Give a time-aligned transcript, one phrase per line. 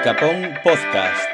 [0.00, 1.28] Icapón Podcast.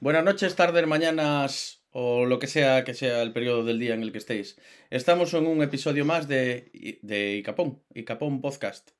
[0.00, 4.02] Buenas noches, tardes, mañanas o lo que sea que sea el periodo del día en
[4.02, 4.56] el que estéis.
[4.90, 8.90] Estamos en un episodio más de, de Icapón, Icapón Podcast.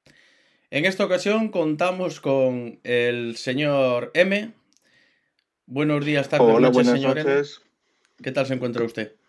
[0.70, 4.54] En esta ocasión contamos con el señor M.
[5.66, 7.30] Buenos días, tardes, Hola, noches, buenas señor M.
[7.30, 7.62] noches.
[8.20, 9.19] ¿Qué tal se encuentra usted?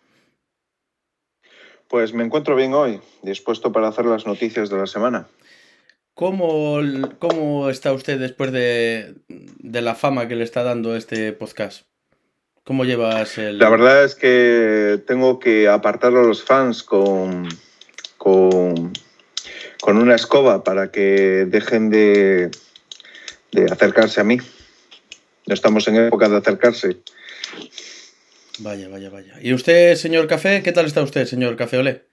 [1.92, 5.28] Pues me encuentro bien hoy, dispuesto para hacer las noticias de la semana.
[6.14, 6.80] ¿Cómo,
[7.18, 11.82] cómo está usted después de, de la fama que le está dando este podcast?
[12.64, 13.58] ¿Cómo llevas el...?
[13.58, 17.46] La verdad es que tengo que apartar a los fans con,
[18.16, 18.94] con,
[19.82, 22.50] con una escoba para que dejen de,
[23.50, 24.38] de acercarse a mí.
[25.46, 26.96] No estamos en época de acercarse.
[28.62, 29.34] Vaya, vaya, vaya.
[29.40, 30.62] ¿Y usted, señor Café?
[30.62, 32.06] ¿Qué tal está usted, señor Café Olé?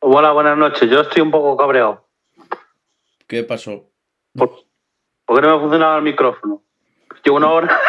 [0.00, 0.90] Hola, buenas noches.
[0.90, 2.06] Yo estoy un poco cabreado.
[3.26, 3.88] ¿Qué pasó?
[4.34, 4.50] ¿Por,
[5.24, 6.62] por qué no me funcionaba el micrófono?
[7.24, 7.68] Llevo una hora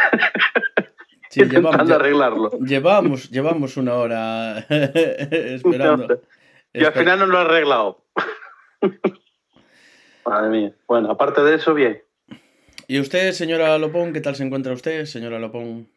[1.30, 2.52] Sí, intentando llevamos, arreglarlo.
[2.60, 6.22] llevamos, llevamos una hora esperando.
[6.74, 8.06] Y al final no lo he arreglado.
[10.26, 10.74] Madre mía.
[10.88, 12.02] Bueno, aparte de eso, bien.
[12.88, 14.14] ¿Y usted, señora Lopón?
[14.14, 15.90] ¿Qué tal se encuentra usted, señora Lopón?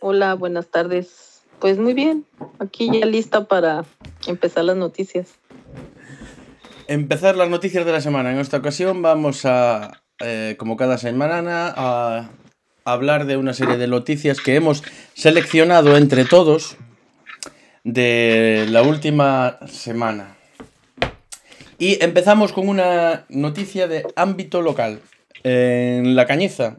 [0.00, 1.42] Hola, buenas tardes.
[1.58, 2.24] Pues muy bien,
[2.58, 3.84] aquí ya lista para
[4.26, 5.38] empezar las noticias.
[6.86, 8.30] Empezar las noticias de la semana.
[8.32, 12.30] En esta ocasión vamos a, eh, como cada semana, a
[12.84, 14.82] hablar de una serie de noticias que hemos
[15.14, 16.76] seleccionado entre todos
[17.84, 20.36] de la última semana.
[21.78, 25.00] Y empezamos con una noticia de ámbito local.
[25.44, 26.78] En La Cañiza,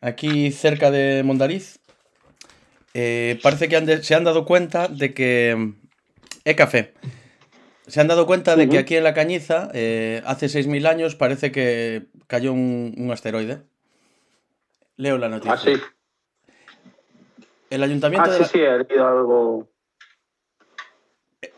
[0.00, 1.79] aquí cerca de Mondariz,
[2.94, 5.72] eh, parece que han de- se han dado cuenta de que...
[6.44, 6.94] E café.
[7.86, 11.50] Se han dado cuenta de que aquí en La Cañiza, eh, hace 6.000 años, parece
[11.52, 13.62] que cayó un, un asteroide.
[14.96, 15.52] Leo la noticia.
[15.54, 15.72] Ah, sí.
[17.68, 19.68] El ayuntamiento Ah, de sí, la- sí, he leído algo.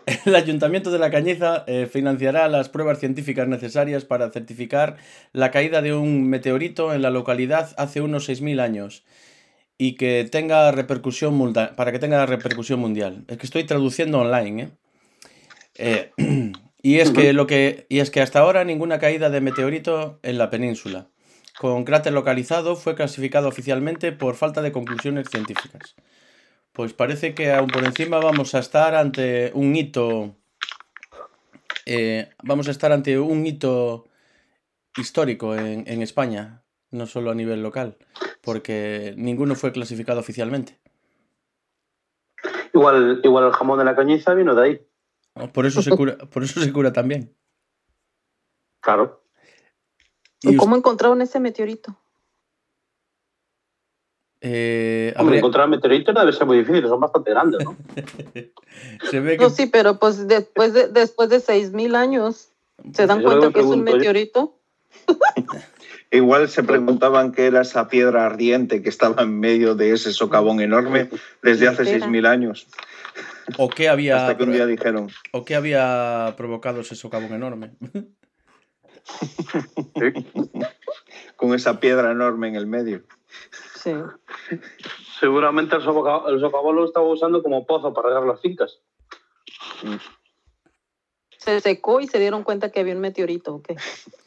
[0.26, 4.97] El Ayuntamiento de La Cañiza eh, financiará las pruebas científicas necesarias para certificar
[5.32, 9.04] la caída de un meteorito en la localidad hace unos 6.000 años
[9.84, 13.25] y que tenga repercusión mundial, para que tenga repercusión mundial.
[13.26, 14.70] Es que estoy traduciendo online, ¿eh?
[15.75, 20.20] Eh, y es que lo que y es que hasta ahora ninguna caída de meteorito
[20.22, 21.09] en la península
[21.59, 25.97] con cráter localizado fue clasificado oficialmente por falta de conclusiones científicas.
[26.70, 30.37] Pues parece que aún por encima vamos a estar ante un hito.
[31.87, 34.04] eh, vamos a estar ante un hito
[34.97, 36.62] histórico en, en España,
[36.93, 37.97] no solo a nivel local,
[38.42, 40.78] porque ninguno fue clasificado oficialmente.
[42.75, 44.86] Igual, igual el jamón de la cañiza vino de ahí.
[45.53, 47.34] Por eso se cura, por eso se cura también.
[48.81, 49.22] Claro.
[50.42, 51.97] Y ¿Cómo encontraron ese meteorito?
[54.41, 57.76] eh, Hombre, habría- encontrar meteoritos debe ser muy difícil, son bastante grandes, ¿no?
[59.08, 62.50] se ve que No, sí, pero pues después de después de seis mil años,
[62.92, 64.58] ¿se dan cuenta que que es un meteorito?
[66.12, 70.61] Igual se preguntaban qué era esa piedra ardiente que estaba en medio de ese socavón
[70.61, 71.09] enorme
[71.43, 72.06] desde hace Espera.
[72.06, 72.67] 6.000 años.
[73.56, 77.73] o qué había Hasta que un día dijeron, o qué había provocado ese socavón enorme.
[81.37, 83.03] con esa piedra enorme en el medio.
[83.77, 83.94] Sí.
[85.19, 88.81] Seguramente el, soca- el socavón lo estaba usando como pozo para regar las fincas.
[91.39, 93.73] Se secó y se dieron cuenta que había un meteorito, ¿ok?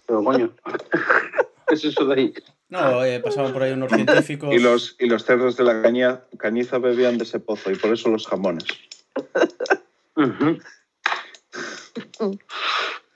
[0.08, 0.52] Pero coño.
[1.68, 2.34] ¿Qué es eso de ahí?
[2.70, 4.54] No, eh, pasaban por ahí unos científicos.
[4.54, 7.94] Y los, y los cerdos de la caña- cañiza bebían de ese pozo y por
[7.94, 8.66] eso los jamones.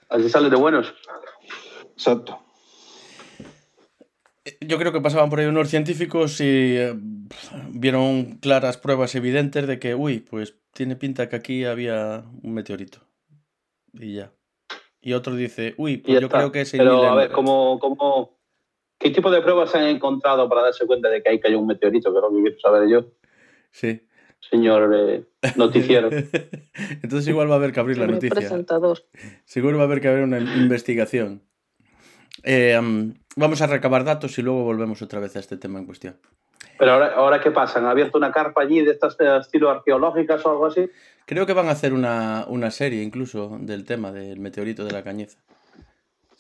[0.10, 0.94] Así sale de buenos.
[1.94, 2.40] Exacto.
[4.62, 6.46] Yo creo que pasaban por ahí unos científicos y
[6.78, 6.94] eh,
[7.70, 13.00] vieron claras pruebas evidentes de que, uy, pues tiene pinta que aquí había un meteorito.
[13.94, 14.32] Y ya.
[15.02, 16.38] Y otro dice, uy, pues yo está.
[16.40, 18.39] creo que es Pero a ver, ¿cómo, cómo,
[19.00, 21.68] ¿qué tipo de pruebas se han encontrado para darse cuenta de que ahí cayó un
[21.68, 22.12] meteorito?
[22.12, 23.06] Que es lo que quiero saber yo,
[23.72, 24.02] Sí.
[24.50, 25.24] señor eh,
[25.56, 26.10] noticiero.
[27.04, 28.36] Entonces igual va a haber que abrir la noticia.
[28.36, 29.00] presentador.
[29.46, 31.42] Seguro va a haber que haber una investigación.
[32.44, 35.86] Eh, am, vamos a recabar datos y luego volvemos otra vez a este tema en
[35.86, 36.18] cuestión.
[36.78, 37.80] Pero ahora, ahora ¿qué pasa?
[37.80, 40.90] ¿Han abierto una carpa allí de estas de estilo arqueológicas o algo así?
[41.26, 45.04] Creo que van a hacer una, una serie incluso del tema del meteorito de la
[45.04, 45.38] cañiza.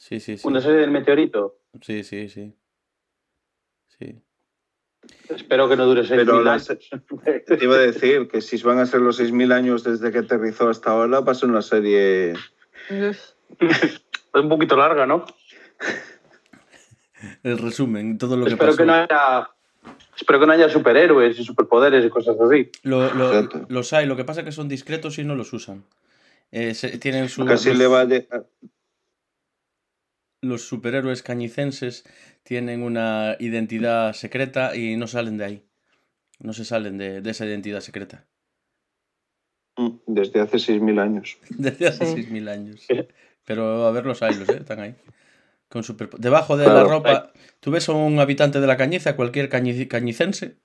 [0.10, 0.48] Sí, sí, sí.
[0.48, 1.60] Una serie del meteorito.
[1.82, 2.52] Sí, sí, sí.
[4.00, 4.20] Sí.
[5.30, 6.90] Espero que no dure seis Pero mil las- años.
[7.48, 10.68] Te iba a decir que si van a ser los 6.000 años desde que aterrizó
[10.68, 12.34] hasta ahora, va a ser una serie...
[12.90, 13.36] Es
[14.44, 15.26] un poquito larga, ¿no?
[17.44, 18.78] El resumen, todo lo que Espero pasó.
[18.78, 19.50] que no haya.
[20.16, 22.72] Espero que no haya superhéroes y superpoderes y cosas así.
[22.84, 25.84] Lo- lo- los hay, lo que pasa es que son discretos y no los usan.
[26.52, 28.28] Eh, se- tienen su, Casi los, le va de...
[30.42, 32.04] los superhéroes cañicenses
[32.44, 35.66] tienen una identidad secreta y no salen de ahí.
[36.40, 38.26] No se salen de, de esa identidad secreta.
[40.06, 41.38] Desde hace 6.000 años.
[41.50, 42.24] Desde hace Sí.
[42.24, 42.86] 6.000 años.
[43.46, 44.58] Pero a ver los haylos, ¿eh?
[44.60, 44.96] Están ahí.
[45.70, 46.10] Con super...
[46.18, 46.80] Debajo de Claro.
[46.80, 50.58] la ropa, tú ves a un habitante de la cañiza, cualquier cañi- cañicense,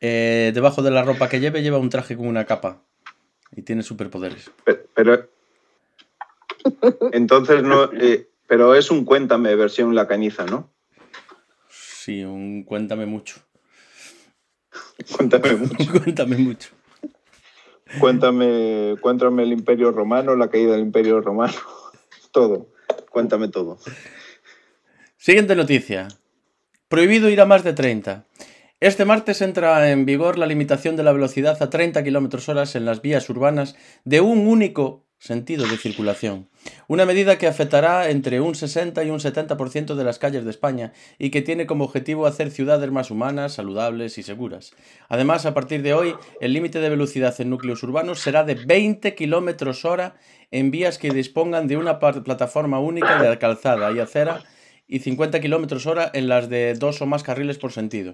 [0.00, 2.82] eh, debajo de la ropa que lleve lleva un traje con una capa
[3.52, 4.50] y tiene superpoderes.
[4.64, 5.28] Pe- Pero...
[7.12, 7.90] Entonces no...
[7.92, 10.72] eh, pero es un cuéntame versión La Cañiza, ¿no?
[11.68, 13.40] Sí, un cuéntame mucho.
[15.16, 15.90] Cuéntame mucho.
[15.90, 16.68] cuéntame mucho.
[17.98, 21.54] Cuéntame, cuéntame el Imperio Romano, la caída del Imperio Romano.
[22.30, 22.70] Todo.
[23.10, 23.76] Cuéntame todo.
[25.16, 26.06] Siguiente noticia.
[26.86, 28.24] Prohibido ir a más de 30.
[28.78, 32.84] Este martes entra en vigor la limitación de la velocidad a 30 km horas en
[32.84, 33.74] las vías urbanas
[34.04, 36.50] de un único sentido de circulación.
[36.86, 40.92] Una medida que afectará entre un 60 y un 70% de las calles de España
[41.18, 44.74] y que tiene como objetivo hacer ciudades más humanas, saludables y seguras.
[45.08, 49.14] Además, a partir de hoy, el límite de velocidad en núcleos urbanos será de 20
[49.14, 50.16] km hora
[50.50, 54.42] en vías que dispongan de una plataforma única de calzada y acera
[54.86, 58.12] y 50 km hora en las de dos o más carriles por sentido.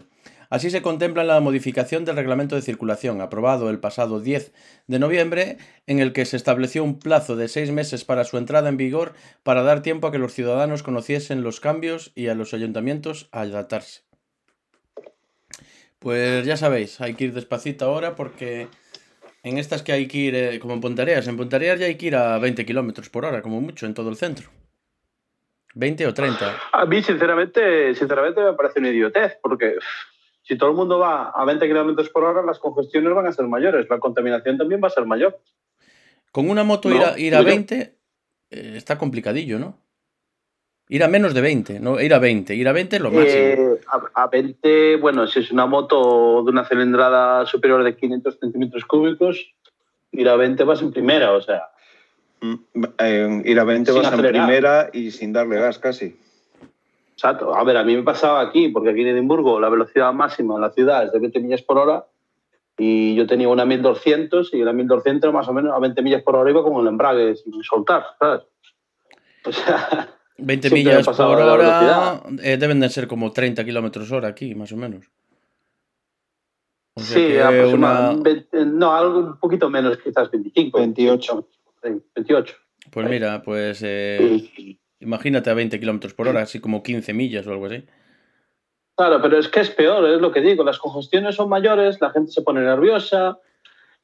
[0.51, 4.53] Así se contempla la modificación del reglamento de circulación, aprobado el pasado 10
[4.89, 8.69] de noviembre, en el que se estableció un plazo de seis meses para su entrada
[8.69, 9.15] en vigor
[9.45, 13.43] para dar tiempo a que los ciudadanos conociesen los cambios y a los ayuntamientos a
[13.43, 14.03] adaptarse.
[16.01, 18.67] Pues ya sabéis, hay que ir despacito ahora porque
[19.45, 22.07] en estas que hay que ir, eh, como en Pontareas, en Pontareas ya hay que
[22.07, 24.51] ir a 20 km por hora, como mucho, en todo el centro.
[25.75, 26.57] 20 o 30.
[26.73, 29.77] A mí, sinceramente, sinceramente me parece una idiotez, porque
[30.43, 33.47] si todo el mundo va a 20 kilómetros por hora, las congestiones van a ser
[33.47, 35.39] mayores, la contaminación también va a ser mayor.
[36.33, 37.95] Con una moto No, ir a, ir a yo- 20
[38.51, 39.79] eh, está complicadillo, ¿no?
[40.89, 42.53] Ir a menos de 20, no ir a 20.
[42.57, 43.33] Ir a 20 es lo máximo.
[43.43, 43.81] Eh,
[44.15, 48.85] a, a 20, bueno, si es una moto de una cilindrada superior de 500 centímetros
[48.87, 49.55] cúbicos,
[50.11, 51.63] ir a 20 vas en primera, o sea.
[52.41, 52.55] Mm,
[52.99, 54.47] eh, ir a 20 Sin vas en acelerar.
[54.49, 56.17] primera y sin darle gas casi.
[57.21, 57.55] Exacto.
[57.55, 60.63] A ver, a mí me pasaba aquí, porque aquí en Edimburgo la velocidad máxima en
[60.63, 62.07] la ciudad es de 20 millas por hora
[62.79, 66.37] y yo tenía una 1200 y la 1200 más o menos a 20 millas por
[66.37, 68.41] hora iba como el embrague sin soltar, ¿sabes?
[69.45, 70.09] O sea,
[70.39, 74.55] 20 siempre me millas por hora eh, deben de ser como 30 kilómetros hora aquí,
[74.55, 75.05] más o menos.
[76.95, 80.79] O sea sí, aproximadamente, no, algo un poquito menos, quizás 25.
[80.79, 81.49] 28.
[81.83, 82.57] Sí, 28.
[82.91, 87.53] Pues mira, pues eh, imagínate a 20 kilómetros por hora, así como 15 millas o
[87.53, 87.85] algo así.
[88.97, 90.63] Claro, pero es que es peor, es lo que digo.
[90.63, 93.39] Las congestiones son mayores, la gente se pone nerviosa,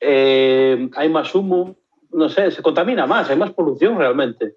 [0.01, 1.77] eh, hay más humo,
[2.13, 4.57] no sé, se contamina más, hay más polución realmente.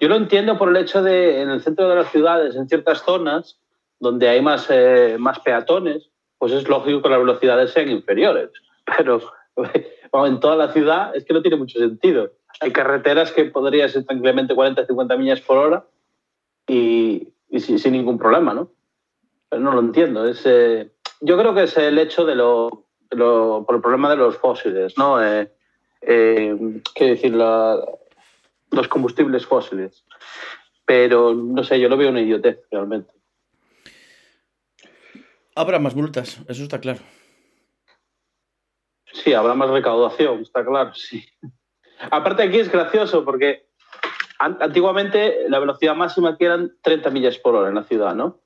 [0.00, 3.02] Yo lo entiendo por el hecho de en el centro de las ciudades, en ciertas
[3.02, 3.60] zonas
[3.98, 8.50] donde hay más, eh, más peatones, pues es lógico que las velocidades sean inferiores.
[8.96, 9.20] Pero
[10.26, 12.32] en toda la ciudad es que no tiene mucho sentido.
[12.60, 15.86] Hay carreteras que podrían ser tranquilamente 40, 50 millas por hora
[16.66, 18.70] y, y sin, sin ningún problema, ¿no?
[19.48, 20.26] Pero no lo entiendo.
[20.26, 24.10] Es, eh, yo creo que es el hecho de lo, de lo- por el problema
[24.10, 25.22] de los fósiles, ¿no?
[25.22, 25.52] Eh,
[26.02, 27.34] eh, ¿Qué decir?
[27.34, 27.78] La-
[28.70, 30.04] los combustibles fósiles.
[30.84, 33.12] Pero no sé, yo lo veo una idiotez realmente.
[35.54, 37.00] Habrá más multas, eso está claro.
[39.12, 41.24] Sí, habrá más recaudación, está claro, sí.
[42.10, 43.66] Aparte aquí es gracioso porque
[44.38, 48.40] an- antiguamente la velocidad máxima aquí eran 30 millas por hora en la ciudad, ¿no?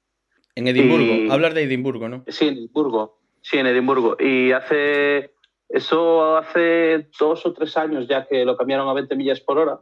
[0.54, 2.25] En Edimburgo, Y- hablar de Edimburgo, ¿no?
[2.28, 3.19] Sí, en Edimburgo.
[3.42, 4.16] Sí, en Edimburgo.
[4.19, 5.35] Y hace.
[5.69, 9.78] Eso hace dos o tres años ya que lo cambiaron a 20 millas por hora,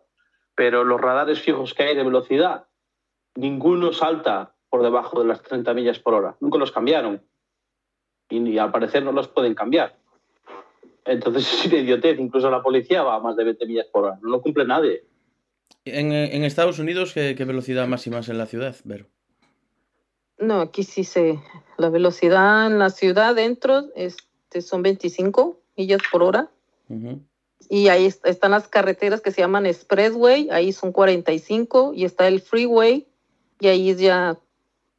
[0.55, 2.67] pero los radares fijos que hay de velocidad,
[3.37, 6.37] ninguno salta por debajo de las 30 millas por hora.
[6.41, 7.23] Nunca los cambiaron.
[8.29, 9.97] Y, y al parecer no los pueden cambiar.
[11.09, 12.19] Entonces es una idiotez.
[12.19, 14.19] Incluso la policía va a más de 20 millas por hora.
[14.23, 15.05] No lo cumple nadie.
[15.85, 19.07] En, en Estados Unidos, ¿qué, qué velocidad máxima es en la ciudad, Vero?
[20.39, 21.41] No, aquí sí se.
[21.79, 26.51] La velocidad en la ciudad dentro este, son 25 millas por hora.
[27.69, 31.93] Y ahí est- están las carreteras que se llaman Expressway, ahí son 45.
[31.95, 33.07] Y está el Freeway,
[33.61, 34.39] y ahí es ya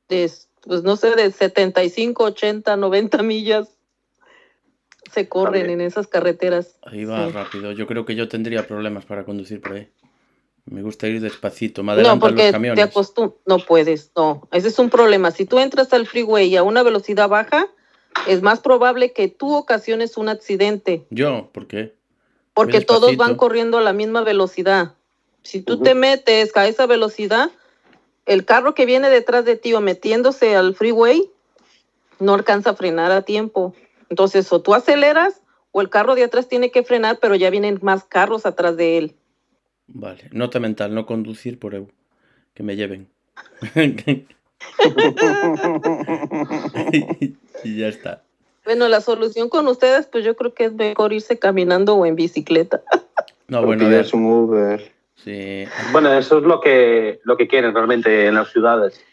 [0.09, 3.78] es pues no sé, de 75, 80, 90 millas
[5.11, 6.77] se corren en esas carreteras.
[6.83, 7.31] Ahí va Sí.
[7.33, 7.71] rápido.
[7.71, 9.89] Yo creo que yo tendría problemas para conducir por ahí.
[10.65, 11.83] Me gusta ir despacito.
[11.83, 12.85] Me No, porque los te camiones.
[12.85, 14.47] acostum no puedes, no.
[14.51, 15.31] Ese es un problema.
[15.31, 17.67] Si tú entras al freeway a una velocidad baja,
[18.27, 21.95] es más probable que tú ocasiones un accidente, Yo, ¿por qué?
[22.53, 24.93] porque todos van corriendo a la misma velocidad.
[25.43, 27.49] Si tú te metes a esa velocidad,
[28.25, 31.31] el carro que viene detrás de ti o metiéndose al freeway
[32.19, 33.73] no alcanza a frenar a tiempo.
[34.09, 37.79] Entonces, o tú aceleras o el carro de atrás tiene que frenar, pero ya vienen
[37.81, 39.15] más carros atrás de él.
[39.87, 40.29] Vale.
[40.31, 41.87] Nota mental, no conducir por EU.
[42.53, 43.09] Que me lleven.
[47.63, 48.23] y ya está.
[48.65, 52.15] Bueno, la solución con ustedes, pues yo creo que es mejor irse caminando o en
[52.15, 52.83] bicicleta.
[53.47, 54.91] No, bueno, pides un Uber.
[55.15, 55.65] Sí.
[55.91, 59.03] Bueno, eso es lo que, lo que quieren realmente en las ciudades.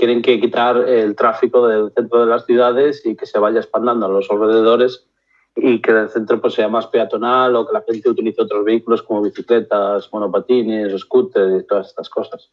[0.00, 4.06] Quieren que quitar el tráfico del centro de las ciudades y que se vaya expandando
[4.06, 5.06] a los alrededores
[5.54, 9.02] y que el centro pues, sea más peatonal o que la gente utilice otros vehículos
[9.02, 12.50] como bicicletas, monopatines, scooters y todas estas cosas.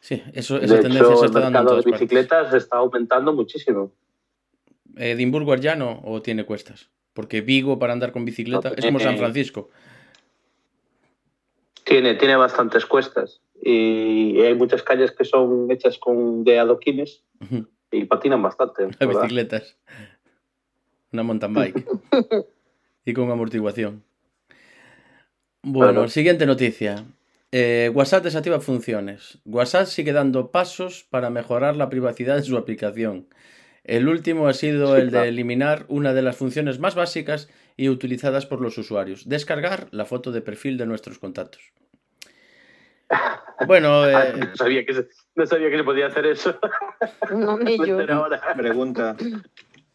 [0.00, 2.00] Sí, eso, De esa tendencia hecho, se el está dando en mercado de partes.
[2.00, 3.92] bicicletas está aumentando muchísimo.
[4.96, 6.90] ¿Edimburgo es llano o tiene cuestas?
[7.14, 9.70] Porque Vigo para andar con bicicleta No, es como San eh, Francisco.
[11.84, 17.24] Tiene, tiene bastantes cuestas y hay muchas calles que son hechas con de adoquines
[17.90, 18.86] y patinan bastante.
[19.00, 19.08] ¿verdad?
[19.22, 19.76] bicicletas.
[21.12, 21.86] Una mountain bike.
[23.04, 24.02] y con amortiguación.
[25.62, 26.08] Bueno, Claro.
[26.08, 27.04] siguiente noticia.
[27.50, 29.38] Eh, WhatsApp desactiva funciones.
[29.46, 33.26] WhatsApp sigue dando pasos para mejorar la privacidad de su aplicación.
[33.84, 37.88] El último ha sido Sí, el de eliminar una de las funciones más básicas y
[37.88, 41.72] utilizadas por los usuarios, descargar la foto de perfil de nuestros contactos.
[43.66, 46.58] Bueno, Ah, eh, no, sabía que se, no sabía que se podía hacer eso.
[47.30, 47.98] No, ni Me yo.
[48.56, 49.16] Pregunta.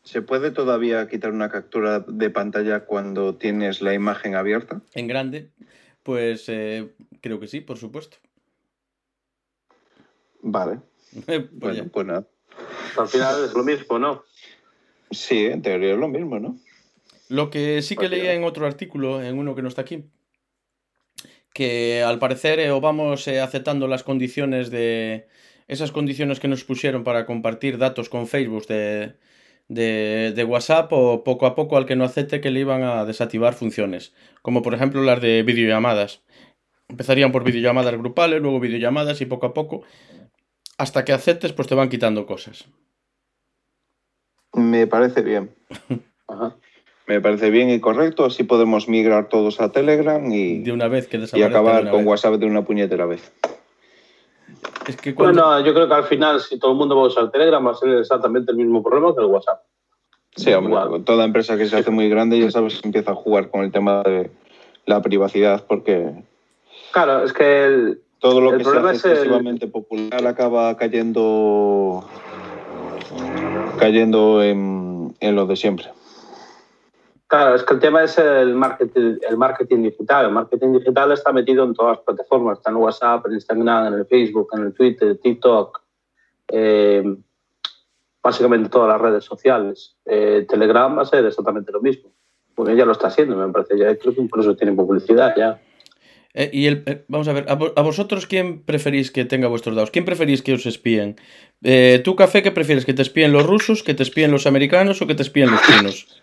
[0.04, 4.82] ¿Se puede todavía quitar una captura de pantalla cuando tienes la imagen abierta?
[4.94, 5.52] en grande,
[6.04, 8.18] pues eh, creo que sí, por supuesto.
[10.42, 10.80] Vale.
[11.26, 11.86] Pues Bueno, ya.
[11.92, 12.28] pues nada.
[12.98, 14.24] Al final es lo mismo, ¿no?
[15.12, 16.58] Sí, en teoría es lo mismo, ¿no?
[17.30, 20.06] Lo que sí que leía en otro artículo, en uno que no está aquí,
[21.54, 25.28] que al parecer eh, o vamos eh, aceptando las condiciones de
[25.68, 29.16] esas condiciones que nos pusieron para compartir datos con Facebook de,
[29.70, 33.06] de, de WhatsApp o poco a poco al que no acepte que le iban a
[33.06, 36.22] desactivar funciones, como por ejemplo las de videollamadas.
[36.90, 39.84] Empezarían por videollamadas grupales, luego videollamadas y poco a poco,
[40.78, 42.68] hasta que aceptes, pues te van quitando cosas.
[44.54, 45.56] Me parece bien.
[46.28, 46.58] Ajá.
[47.08, 48.26] Me parece bien y correcto.
[48.26, 52.00] Así podemos migrar todos a Telegram y, De una vez que y acabar una con
[52.02, 52.08] vez.
[52.08, 53.32] WhatsApp de una puñetera vez.
[54.88, 55.42] Es que cuando...
[55.44, 57.72] Bueno, yo creo que al final, si todo el mundo va a usar Telegram, va
[57.72, 59.62] a ser exactamente el mismo problema que el WhatsApp.
[60.36, 61.04] Sí, hombre, Igual.
[61.04, 64.02] toda empresa que se hace muy grande, ya sabes, empieza a jugar con el tema
[64.04, 64.32] de
[64.86, 66.12] la privacidad porque
[66.92, 70.76] Claro, es que el, todo lo El que se hace es el- excesivamente popular acaba
[70.76, 72.04] cayendo
[73.78, 75.88] cayendo en, en lo de siempre.
[77.34, 80.26] Claro, es que el tema es el marketing, digital.
[80.28, 82.60] El marketing digital está metido en todas las plataformas.
[82.60, 85.82] Está en WhatsApp, en Instagram, en el Facebook, en el Twitter, TikTok.
[86.50, 87.04] eh,
[88.22, 89.96] básicamente todas las redes sociales.
[90.06, 92.12] Eh, Telegram va a ser exactamente lo mismo.
[92.54, 93.80] Porque ya lo está haciendo, me parece.
[93.80, 95.60] Ya creo que incluso tiene publicidad ya.
[96.36, 99.76] Eh, y el, vamos a ver, a, vo- a vosotros quién preferís que tenga vuestros
[99.76, 99.90] datos?
[99.90, 101.16] ¿Quién preferís que os espíen?
[101.64, 102.86] Eh, ¿Tú, Café, qué prefieres?
[102.86, 105.62] ¿Que te espíen los rusos, que te espíen los americanos o que te espíen los
[105.64, 106.22] chinos?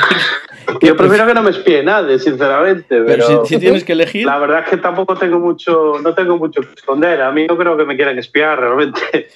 [0.82, 2.86] Yo prefiero que no me espíe nadie, sinceramente.
[2.88, 6.14] Pero, Pero si, si tienes que elegir, la verdad es que tampoco tengo mucho, no
[6.14, 7.22] tengo mucho que esconder.
[7.22, 9.28] A mí no creo que me quieran espiar realmente.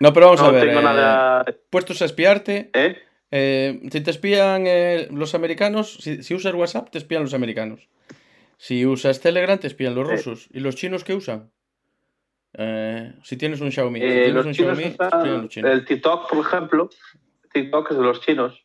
[0.00, 1.44] no, pero vamos no a ver, tengo eh, nada.
[1.70, 2.96] puestos a espiarte, ¿Eh?
[3.30, 7.88] eh, si te espían eh, los americanos, si, si usas WhatsApp, te espían los americanos.
[8.56, 10.48] Si usas Telegram, te espían los rusos.
[10.52, 11.50] ¿Y los chinos qué usan?
[12.54, 15.48] Eh, si tienes un Xiaomi, si tienes los un chinos Xiaomi, te espían usan los
[15.50, 15.70] chinos.
[15.72, 16.90] el TikTok, por ejemplo.
[17.52, 18.64] TikTok es de los chinos.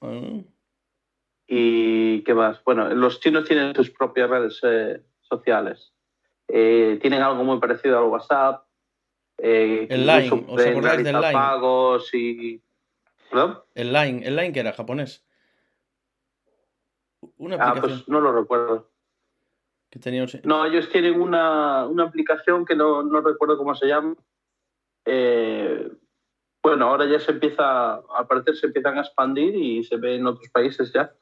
[0.00, 0.40] Ah.
[1.46, 2.62] ¿Y qué más?
[2.64, 5.92] Bueno, los chinos tienen sus propias redes eh, sociales.
[6.48, 8.64] Eh, tienen algo muy parecido al WhatsApp.
[9.38, 11.32] Eh, El Line, ¿os acordáis del Line?
[11.32, 12.62] pagos y...
[13.30, 13.60] ¿Perdón?
[13.74, 15.24] El Line, el Line que era japonés.
[17.38, 18.90] Una Ah, aplicación pues no lo recuerdo.
[19.90, 20.28] que tenía un...
[20.44, 24.14] No, ellos tienen una, una aplicación que no, no recuerdo cómo se llama.
[25.04, 25.90] Eh,
[26.62, 30.26] bueno, ahora ya se empieza, al parecer se empiezan a expandir y se ve en
[30.26, 31.12] otros países ya.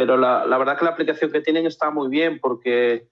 [0.00, 3.10] Pero la, la verdad que la aplicación que tienen está muy bien porque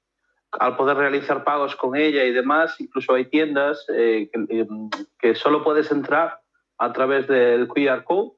[0.52, 5.35] al poder realizar pagos con ella y demás, incluso hay tiendas eh, que, em, que,
[5.35, 6.40] solo puedes entrar
[6.78, 8.30] a través del QR code,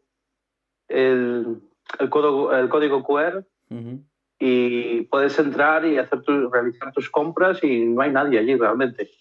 [0.89, 1.61] el,
[2.01, 4.05] el, código, el código QR, uh -huh.
[4.41, 9.13] y puedes entrar y hacer tu, realizar tus compras y no hay nadie allí realmente.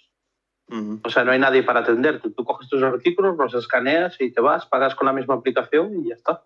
[0.69, 1.01] Uh -huh.
[1.03, 2.31] O sea, no hay nadie para atenderte.
[2.31, 6.09] Tú coges tus artículos, los escaneas y te vas, pagas con la misma aplicación y
[6.09, 6.43] ya está.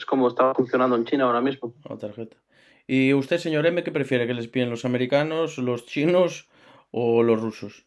[0.00, 1.74] Es como está funcionando en China ahora mismo.
[1.86, 2.38] La tarjeta.
[2.86, 4.26] ¿Y usted, señor M, qué prefiere?
[4.26, 6.48] ¿Que les piden los americanos, los chinos
[6.90, 7.84] o los rusos?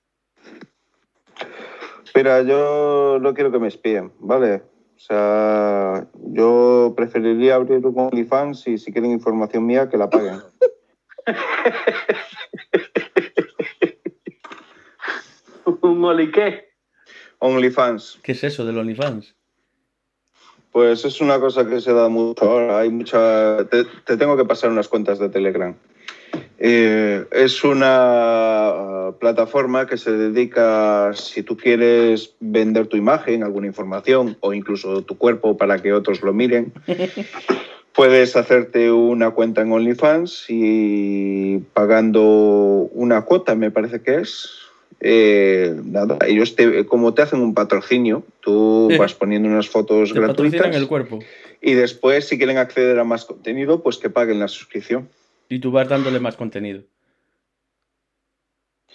[2.14, 4.62] Mira, yo no quiero que me espíen, ¿vale?
[4.96, 10.40] O sea, yo preferiría abrir un OnlyFans y si quieren información mía, que la paguen.
[15.82, 16.76] ¿Un Only qué?
[17.40, 18.20] OnlyFans.
[18.22, 19.36] ¿Qué es eso del OnlyFans?
[20.74, 22.80] Pues es una cosa que se da mucho ahora.
[22.80, 23.66] Hay mucha.
[23.70, 25.74] Te, te tengo que pasar unas cuentas de Telegram.
[26.58, 34.38] Eh, es una plataforma que se dedica, si tú quieres vender tu imagen, alguna información
[34.40, 36.74] o incluso tu cuerpo para que otros lo miren,
[37.94, 42.24] puedes hacerte una cuenta en OnlyFans y pagando
[42.94, 44.63] una cuota, me parece que es,
[45.06, 48.98] eh, nada, ellos te, como te hacen un patrocinio, tú sí.
[48.98, 50.74] vas poniendo unas fotos te gratuitas.
[50.74, 51.20] el cuerpo.
[51.62, 55.10] Y después, si quieren acceder a más contenido, pues que paguen la suscripción.
[55.50, 56.84] Y tú vas dándole más contenido.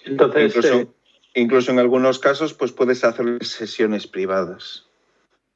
[0.06, 0.88] Entonces, incluso, eh,
[1.34, 4.86] incluso en algunos casos, pues puedes hacer sesiones privadas.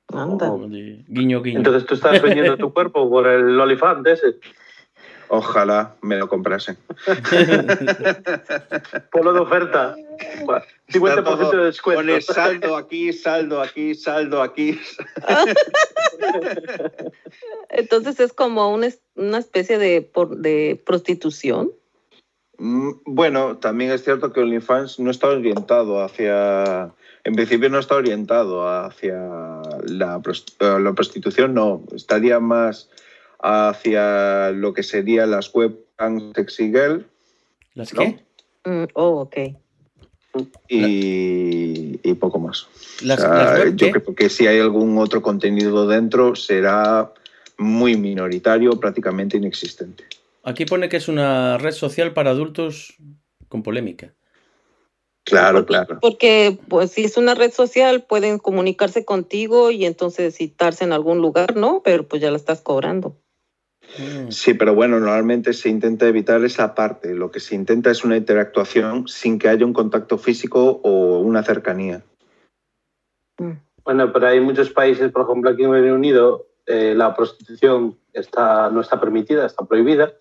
[0.08, 0.52] Anda.
[0.52, 1.58] Oh, guiño, guiño.
[1.58, 4.36] entonces tú estás vendiendo tu cuerpo por el olifant ese.
[5.34, 6.76] Ojalá me lo comprasen.
[9.10, 9.96] Ponlo de oferta.
[10.90, 12.02] 50% de descuento.
[12.02, 14.78] Pone saldo aquí, saldo aquí, saldo aquí.
[17.70, 21.72] Entonces es como una, una especie de, de prostitución.
[22.58, 26.92] Mm, Bueno, también es cierto que OnlyFans no está orientado hacia.
[27.24, 29.14] En principio no está orientado hacia
[29.84, 31.84] la, prost- eh, la prostitución, no.
[31.94, 32.90] Estaría más
[33.42, 37.06] hacia lo que serían las webcams sexy girl
[37.74, 38.00] ¿Las ¿no?
[38.00, 38.24] qué?
[38.64, 39.36] Mm, oh, ok.
[40.68, 42.66] y, y poco más.
[43.02, 43.92] Las, O sea, las web, yo ¿qué?
[44.00, 47.12] creo que si hay algún otro contenido dentro será
[47.58, 50.04] muy minoritario, prácticamente inexistente.
[50.44, 52.94] Aquí pone que es una red social para adultos
[53.48, 54.12] con polémica.
[55.24, 55.98] Claro, porque, claro.
[56.00, 61.18] Porque, pues, si es una red social, pueden comunicarse contigo y entonces citarse en algún
[61.18, 61.80] lugar, ¿no?
[61.84, 63.16] Pero pues ya la estás cobrando.
[63.98, 64.30] Mm.
[64.30, 67.14] Sí, pero bueno, normalmente se intenta evitar esa parte.
[67.14, 71.42] Lo que se intenta es una interactuación sin que haya un contacto físico o una
[71.42, 72.02] cercanía.
[73.38, 73.52] Mm.
[73.84, 78.70] Bueno, pero hay muchos países, por ejemplo, aquí en Reino Unido, eh, la prostitución está,
[78.70, 80.12] no está permitida, está prohibida,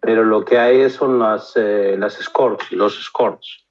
[0.00, 3.66] pero lo que hay son las, eh, las escorts, los escorts,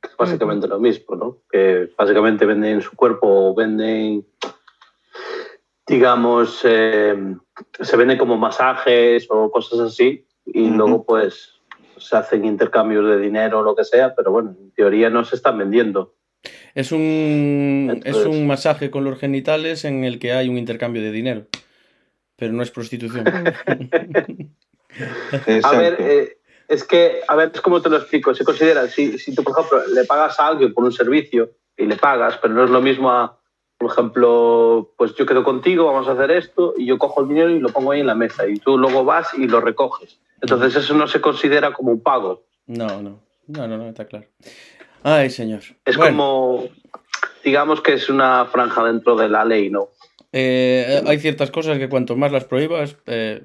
[0.00, 1.38] que es básicamente lo mismo, ¿no?
[1.50, 4.24] Que básicamente venden su cuerpo o venden,
[5.86, 7.16] digamos, eh,
[7.80, 11.60] se venden como masajes o cosas así, y luego pues
[11.98, 15.36] se hacen intercambios de dinero o lo que sea, pero bueno, en teoría no se
[15.36, 16.14] están vendiendo.
[16.74, 21.12] Es un, es un masaje con los genitales en el que hay un intercambio de
[21.12, 21.46] dinero.
[22.36, 23.24] Pero no es prostitución.
[25.62, 28.34] A ver, eh, es que, a ver, es como te lo explico.
[28.34, 31.86] Se considera, si, si tú, por ejemplo, le pagas a alguien por un servicio y
[31.86, 33.40] le pagas, pero no es lo mismo a,
[33.84, 37.50] por ejemplo, pues yo quedo contigo, vamos a hacer esto, y yo cojo el dinero
[37.50, 40.18] y lo pongo ahí en la mesa, y tú luego vas y lo recoges.
[40.40, 42.44] Entonces eso no se considera como un pago.
[42.66, 43.20] No, no.
[43.46, 44.24] No, no, no, está claro.
[45.02, 45.60] Ay, señor.
[45.84, 46.64] Es Bueno, como,
[47.44, 49.88] digamos que es una franja dentro de la ley, ¿no?
[50.32, 53.42] eh, hay ciertas cosas que cuanto más las prohíbas, eh,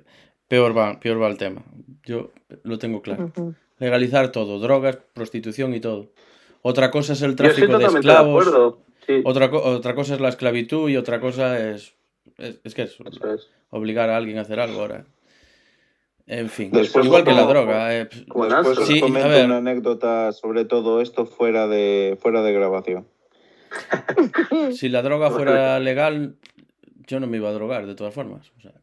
[0.47, 1.63] peor, va, peor va el tema.
[2.05, 2.31] Yo
[2.63, 3.33] lo tengo claro.
[3.77, 6.07] Legalizar todo, drogas, prostitución y todo.
[6.61, 8.47] Otra cosa es el Yo estoy tráfico de de esclavos.
[8.47, 8.79] acuerdo.
[9.09, 11.95] Sí, Otra, otra cosa es la esclavitud y otra cosa es.
[12.37, 13.49] Es, es que es eso es.
[13.71, 15.05] obligar a alguien a hacer algo ahora.
[16.27, 17.97] En fin, Después igual que la droga.
[17.99, 19.45] eh, como Después Sí, a comento ver.
[19.47, 23.07] una anécdota sobre todo esto fuera de, fuera de grabación.
[24.73, 26.35] si la droga fuera legal,
[27.07, 28.51] yo no me iba a drogar de todas formas.
[28.57, 28.73] O sea,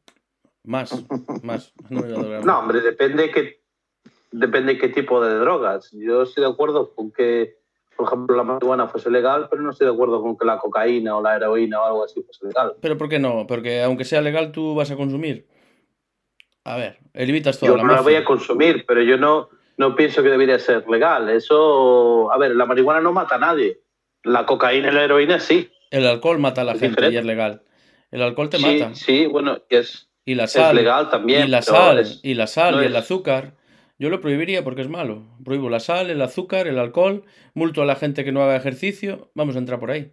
[0.64, 1.04] más,
[1.44, 1.72] más.
[1.88, 2.62] No me iba a drogar No, más.
[2.62, 3.60] hombre, depende qué,
[4.32, 5.92] depende qué tipo de drogas.
[5.92, 7.58] Yo estoy de acuerdo con que,
[7.96, 11.16] por ejemplo, la marihuana fuese legal, pero no estoy de acuerdo con que la cocaína
[11.16, 12.74] o la heroína o algo así fuese legal.
[12.80, 13.46] Pero ¿por qué no?
[13.46, 15.46] Porque aunque sea legal, tú vas a consumir.
[16.64, 18.18] A ver, evitas toda Yo la no la voy mafia.
[18.20, 21.28] a consumir, pero yo no, no pienso que debería ser legal.
[21.30, 23.80] Eso, a ver, la marihuana no mata a nadie.
[24.24, 25.70] La cocaína y la heroína sí.
[25.90, 27.18] El alcohol mata a la Es gente y diferente.
[27.20, 27.62] es legal.
[28.10, 28.94] El alcohol te sí, mata.
[28.94, 30.74] sí, bueno, y es, Y la es sal.
[30.74, 31.46] legal también.
[31.46, 33.54] y la sal, es- y la sal, no y el es- azúcar.
[33.98, 35.22] Yo lo prohibiría porque es malo.
[35.42, 39.30] Prohíbo la sal, el azúcar, el alcohol, multo a la gente que no haga ejercicio.
[39.34, 40.12] Vamos a entrar por ahí.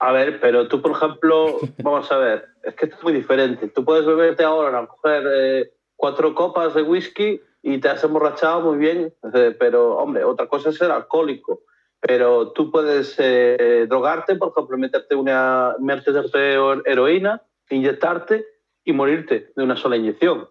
[0.00, 3.68] A ver, pero tú, por ejemplo, vamos a ver, es que esto es muy diferente.
[3.68, 8.60] Tú puedes beberte ahora, a coger eh, cuatro copas de whisky y te has emborrachado
[8.60, 11.62] muy bien, eh, pero, hombre, otra cosa es ser alcohólico.
[12.00, 18.44] Pero tú puedes eh, drogarte, por ejemplo, meterte, una, meterte heroína, inyectarte
[18.84, 20.50] y morirte de una sola inyección.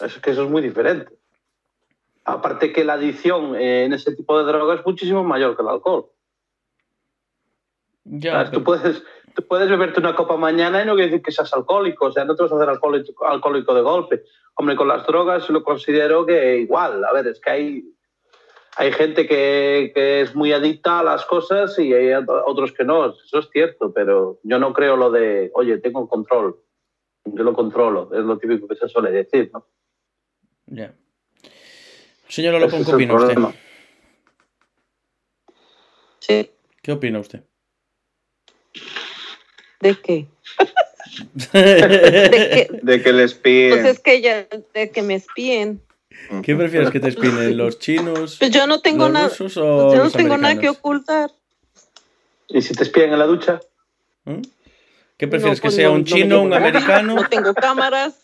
[0.00, 1.21] Es que eso es muy diferente.
[2.24, 6.06] Aparte que la adicción en ese tipo de droga es muchísimo mayor que el alcohol.
[8.04, 9.02] Ya, Tú, puedes,
[9.34, 12.24] tú puedes beberte una copa mañana y no quiere decir que seas alcohólico, o sea,
[12.24, 14.22] no te vas a hacer alcohólico, alcohólico de golpe.
[14.54, 17.84] Hombre, con las drogas lo considero que igual, a ver, es que hay,
[18.76, 23.06] hay gente que, que es muy adicta a las cosas y hay otros que no,
[23.06, 26.56] eso es cierto, pero yo no creo lo de, oye, tengo control,
[27.24, 29.66] yo lo controlo, es lo típico que se suele decir, ¿no?
[30.66, 30.94] ya.
[32.32, 33.36] Ese Lopón, es ¿qué opina usted?
[36.20, 36.50] Sí.
[36.80, 37.42] ¿Qué opina usted?
[39.80, 40.26] ¿De qué?
[41.52, 41.60] ¿De
[42.32, 42.68] qué?
[42.82, 43.86] De que les Pues piden.
[43.86, 45.82] es que ya, de que me espíen.
[46.42, 47.56] ¿Qué prefieres que te espinen?
[47.56, 51.30] ¿Los chinos, Pues yo no tengo nada, o yo no los tengo nada que ocultar.
[52.48, 53.60] ¿Y si te espían en la ducha?
[54.24, 54.40] ¿Mm?
[55.16, 55.58] ¿Qué prefieres?
[55.58, 57.14] No, ¿Que pues sea no- un chino, un americano?
[57.22, 58.14] No tengo cámaras.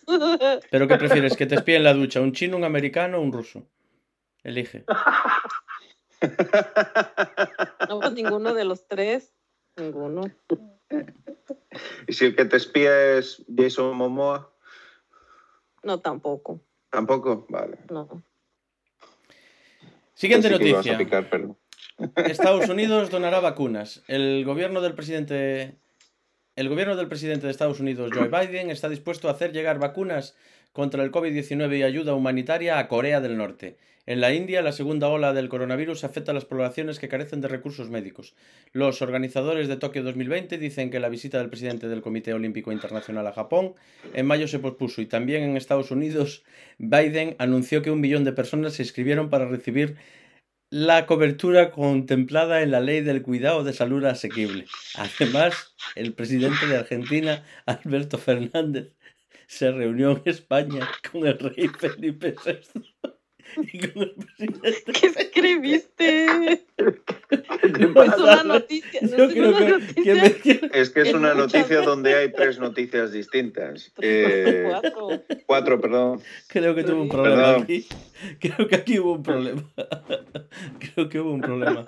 [0.70, 1.36] ¿Pero qué prefieres?
[1.36, 2.20] ¿Que te espíen en la ducha?
[2.20, 3.64] ¿Un chino, un americano o un ruso?
[4.48, 4.84] Elige.
[7.88, 9.34] No, pues ninguno de los tres.
[9.76, 10.22] Ninguno.
[12.06, 14.50] Y si el que te espía es Jason Momoa,
[15.82, 16.60] No, tampoco.
[16.90, 17.46] tampoco.
[17.48, 17.78] Vale.
[17.90, 18.22] No.
[20.14, 20.98] Siguiente Pensé noticia.
[20.98, 21.56] picar, perdón.
[22.16, 24.02] Estados Unidos donará vacunas.
[24.08, 25.78] El gobierno del presidente
[26.56, 30.34] el gobierno del presidente de Estados Unidos, Joe Biden, está dispuesto a hacer llegar vacunas
[30.78, 33.78] contra el COVID-19 y ayuda humanitaria a Corea del Norte.
[34.06, 37.48] En la India, la segunda ola del coronavirus afecta a las poblaciones que carecen de
[37.48, 38.36] recursos médicos.
[38.72, 43.26] Los organizadores de Tokio 2020 dicen que la visita del presidente del Comité Olímpico Internacional
[43.26, 43.74] a Japón
[44.14, 46.44] en mayo se pospuso y también en Estados Unidos
[46.78, 49.96] Biden anunció que un millón de personas se inscribieron para recibir
[50.70, 54.66] la cobertura contemplada en la ley del cuidado de salud asequible.
[54.94, 58.92] Además, el presidente de Argentina, Alberto Fernández,
[59.48, 62.84] se reunió en España con el rey Felipe VI
[63.72, 64.92] y con el presidente.
[64.92, 66.26] ¿Qué escribiste?
[66.76, 69.00] ¿Qué te No es una noticia.
[69.02, 70.02] No es una que, noticia.
[70.04, 71.86] que me quiero- Es que es Es una noticia veces.
[71.86, 73.90] donde hay tres noticias distintas.
[74.02, 75.22] Eh, cuatro.
[75.46, 76.20] cuatro, perdón.
[76.46, 77.62] creo que tuvo un problema Perdón.
[77.62, 77.86] aquí.
[78.38, 79.62] Creo que aquí hubo un problema.
[80.94, 81.84] Creo que hubo un problema.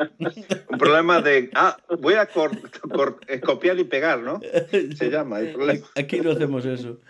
[0.69, 1.51] Un problema de.
[1.55, 2.57] Ah, voy a cor-
[2.89, 4.41] cor- eh, copiar y pegar, ¿no?
[4.97, 5.87] Se llama el problema.
[5.97, 7.01] Aquí no hacemos eso.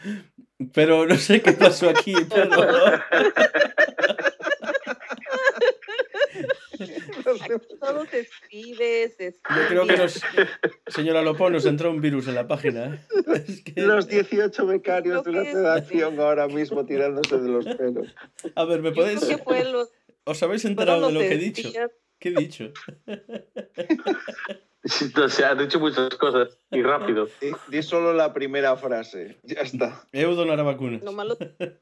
[0.75, 2.53] Pero no sé qué pasó aquí, pero...
[7.31, 9.63] Aquí todo se escribe, se escribe.
[9.63, 10.21] Yo creo que nos,
[10.89, 12.95] señora Lopón, nos entró un virus en la página.
[12.95, 13.01] ¿eh?
[13.47, 18.15] Es que- Los 18 becarios de es- redacción ahora mismo tirándose de los pelos.
[18.55, 19.21] A ver, ¿me podéis...?
[20.25, 21.71] ¿Os habéis enterado de lo que he dicho?
[22.19, 22.73] ¿Qué he dicho?
[25.25, 27.29] O sea, has dicho muchas cosas y rápido.
[27.41, 29.39] Di, di solo la primera frase.
[29.43, 30.07] Ya está.
[30.13, 31.03] Eu donará vacunas.
[31.03, 31.39] Nomás lo-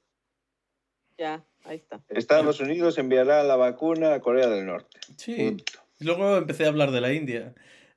[1.19, 2.01] Ya, ahí está.
[2.11, 5.01] Estados Unidos enviará la vacuna a Corea del Norte.
[5.17, 5.35] Sí.
[5.37, 5.73] Punto.
[6.01, 7.55] Luego empecé a hablar de la India.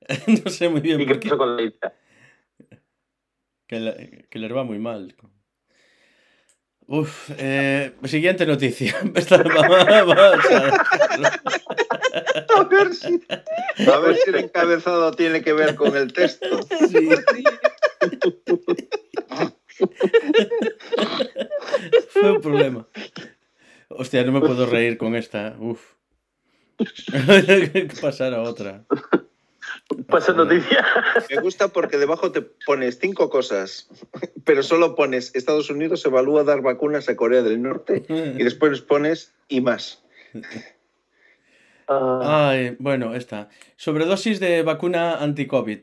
[0.28, 1.30] No sé muy bien ¿Y qué por qué.
[1.30, 1.94] pasó con la India?
[3.68, 3.96] Que, la-
[4.30, 5.16] que les va muy mal.
[6.88, 8.96] Uf, eh, siguiente noticia.
[9.16, 11.42] Esta- vamos a-
[12.56, 13.22] A ver, si,
[13.92, 16.62] a ver si el encabezado tiene que ver con el texto.
[16.90, 17.10] Sí.
[22.10, 22.88] Fue un problema.
[23.90, 25.56] Hostia, no me puedo reír con esta.
[25.60, 25.82] Uf.
[26.78, 28.84] que pasara otra.
[30.08, 30.86] Pasa noticia.
[31.30, 33.90] Me gusta porque debajo te pones cinco cosas,
[34.46, 39.34] pero solo pones Estados Unidos evalúa dar vacunas a Corea del Norte y después pones
[39.48, 40.04] y más.
[41.92, 43.50] Ah, Ay, bueno, esta.
[43.76, 45.80] Sobredosis de vacuna anti-COVID.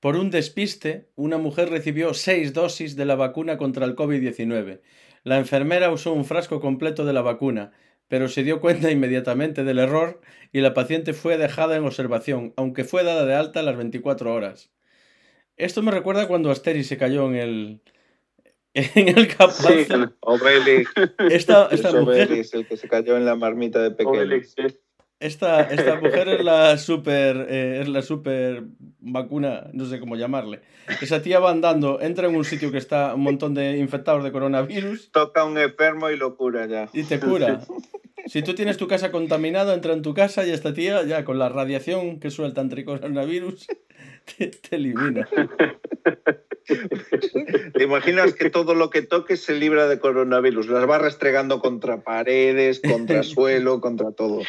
[0.00, 4.80] Por un despiste, una mujer recibió seis dosis de la vacuna contra el COVID-19.
[5.24, 7.70] La enfermera usó un frasco completo de la vacuna,
[8.08, 10.20] pero se dio cuenta inmediatamente del error
[10.52, 14.34] y la paciente fue dejada en observación, aunque fue dada de alta a las 24
[14.34, 14.70] horas.
[15.56, 17.80] Esto me recuerda cuando Asterix se cayó en el,
[18.74, 19.68] en el capazo.
[19.68, 19.86] sí,
[20.20, 20.90] Obelix,
[21.30, 24.18] Esta, es mujer Obelix, el que se cayó en la marmita de pequeño.
[24.18, 24.78] Obelix, sí.
[25.22, 28.64] Esta, esta mujer es la super eh, es la super
[28.98, 30.60] vacuna, no sé cómo llamarle.
[31.00, 34.32] Esa tía va andando, entra en un sitio que está un montón de infectados de
[34.32, 36.88] coronavirus Toca a un enfermo y lo cura ya.
[36.92, 37.60] y te cura.
[38.26, 41.38] Si tú tienes tu casa contaminada, entra en tu casa y esta tía, ya con
[41.38, 43.66] la radiación que suelta entre coronavirus,
[44.38, 45.28] te, te elimina.
[47.74, 50.68] ¿Te imaginas que todo lo que toques se libra de coronavirus?
[50.68, 54.40] Las va restregando contra paredes, contra suelo, contra todo.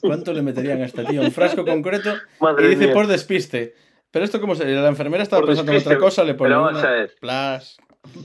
[0.00, 1.20] ¿Cuánto le meterían a esta tía?
[1.20, 2.94] Un frasco concreto Madre y dice mía.
[2.94, 3.74] por despiste.
[4.10, 4.64] Pero esto como se...
[4.66, 7.14] La enfermera estaba Por pensando en otra cosa, le pone pero vamos una- a ver.
[7.20, 7.76] Plas,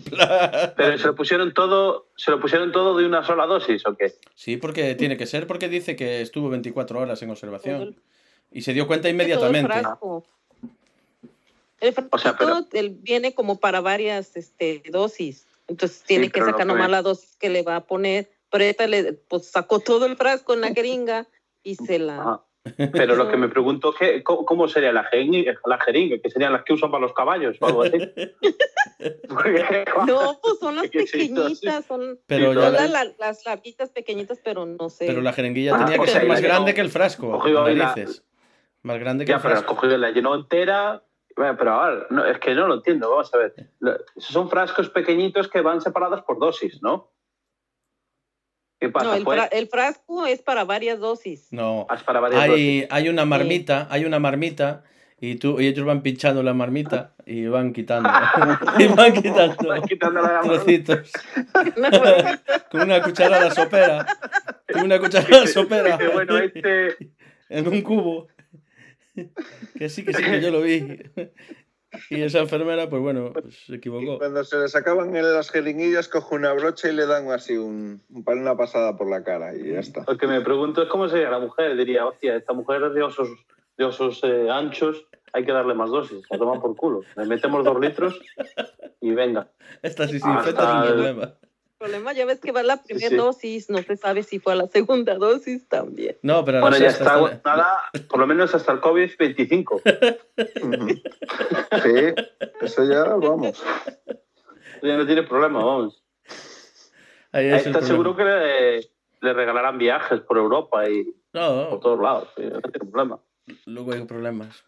[0.10, 0.74] plas.
[0.78, 4.14] Pero se lo pusieron todo, se lo pusieron todo de una sola dosis o qué?
[4.34, 7.96] Sí, porque tiene que ser, porque dice que estuvo 24 horas en observación.
[8.50, 9.74] Y se dio cuenta inmediatamente.
[11.92, 11.92] Frasco.
[11.92, 15.46] El frasco O sea, pero- él viene como para varias este, dosis.
[15.68, 18.30] Entonces tiene que pero lo sacar que nomás la dosis que le va a poner.
[18.50, 21.28] Pero esta le pues, sacó todo el frasco en la jeringa
[21.64, 22.20] y se la.
[22.20, 22.44] Ajá.
[22.94, 26.18] Pero lo que me pregunto es ¿cómo, cómo sería la jeringa, la jeringa?
[26.20, 27.98] ¿Que serían las que usan para los caballos o algo así?
[30.08, 34.66] No, pues son las pequeñitas, son, Pero, Sí, ya son la, las, larguitas pequeñitas, pero
[34.66, 35.08] no sé.
[35.08, 37.42] pero la jeringuilla Ah, tenía que pues ser más grande que el frasco.
[37.44, 38.24] Ahí la- narices.
[38.82, 39.76] Más grande que Ya, el pero la frasco.
[39.76, 41.04] cogió, la llenó entera.
[41.36, 43.10] Bueno, pero a ver, no, es que no lo entiendo.
[43.10, 43.54] Vamos a ver.
[43.80, 47.12] Lo- Son frascos pequeñitos que van separados por dosis, ¿no?
[48.80, 49.06] ¿Qué pasa?
[49.08, 49.38] no, el, pues?
[49.40, 51.48] fra- el frasco es para varias dosis.
[51.52, 51.86] No.
[51.90, 52.62] Ah, es para varias dosis.
[52.64, 54.84] Hay, hay una marmita, hay una marmita
[55.20, 58.10] y tú y ellos van pinchando la marmita y van quitando.
[58.80, 61.12] y van quitando Van quitando la trocitos.
[62.72, 64.06] Con una cucharada sopera.
[64.72, 65.98] Con una cucharada sopera.
[66.14, 67.14] Bueno, este.
[67.50, 68.28] En un cubo.
[69.78, 70.98] Que sí, que sí, que yo lo vi.
[72.10, 74.18] Y esa enfermera, pues bueno, pues, se Y equivocó.
[74.18, 78.02] cuando se les acaban en las jeringuillas, coge una brocha y le dan así un,
[78.10, 80.04] un- una pasada por la cara y ya está.
[80.08, 81.76] Lo que me pregunto es cómo sería la mujer.
[81.78, 83.30] Diría, hostia, esta mujer es de osos,
[83.78, 86.24] de osos eh, anchos, hay que darle más dosis.
[86.32, 87.02] La toman por culo.
[87.16, 88.20] Le metemos dos litros
[89.00, 89.52] y venga.
[89.84, 91.36] Esta sí, sí, sin el- problema.
[91.84, 93.16] Problema ya ves que va la primera sí.
[93.18, 96.16] dosis, no se sabe si fue a la segunda dosis también.
[96.22, 97.78] No, pero Bueno, ya está está- aguantada,
[98.10, 99.82] por lo menos hasta el COVID-25.
[100.62, 100.88] Ujú.
[101.84, 102.14] Sí,
[102.62, 103.62] eso ya vamos.
[104.82, 106.02] Ya no tiene problema, vamos.
[107.34, 107.88] Ahí A es el esta problema.
[107.88, 108.80] seguro que le,
[109.22, 112.30] le regalarán viajes por Europa y por No, todos lados.
[112.38, 113.20] sí, No tiene problema.
[113.66, 114.64] luego hay problemas.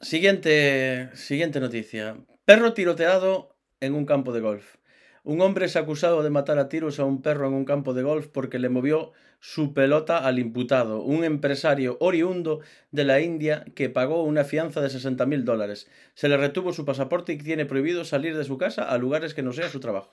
[0.00, 2.16] Siguiente, siguiente noticia.
[2.44, 4.74] Perro tiroteado en un campo de golf.
[5.24, 8.02] Un hombre es acusado de matar a tiros a un perro en un campo de
[8.02, 13.88] golf porque le movió su pelota al imputado, un empresario oriundo de la India que
[13.88, 15.88] pagó una fianza de 60.000 dólares.
[16.14, 19.42] Se le retuvo su pasaporte y tiene prohibido salir de su casa a lugares que
[19.42, 20.10] no sea su trabajo.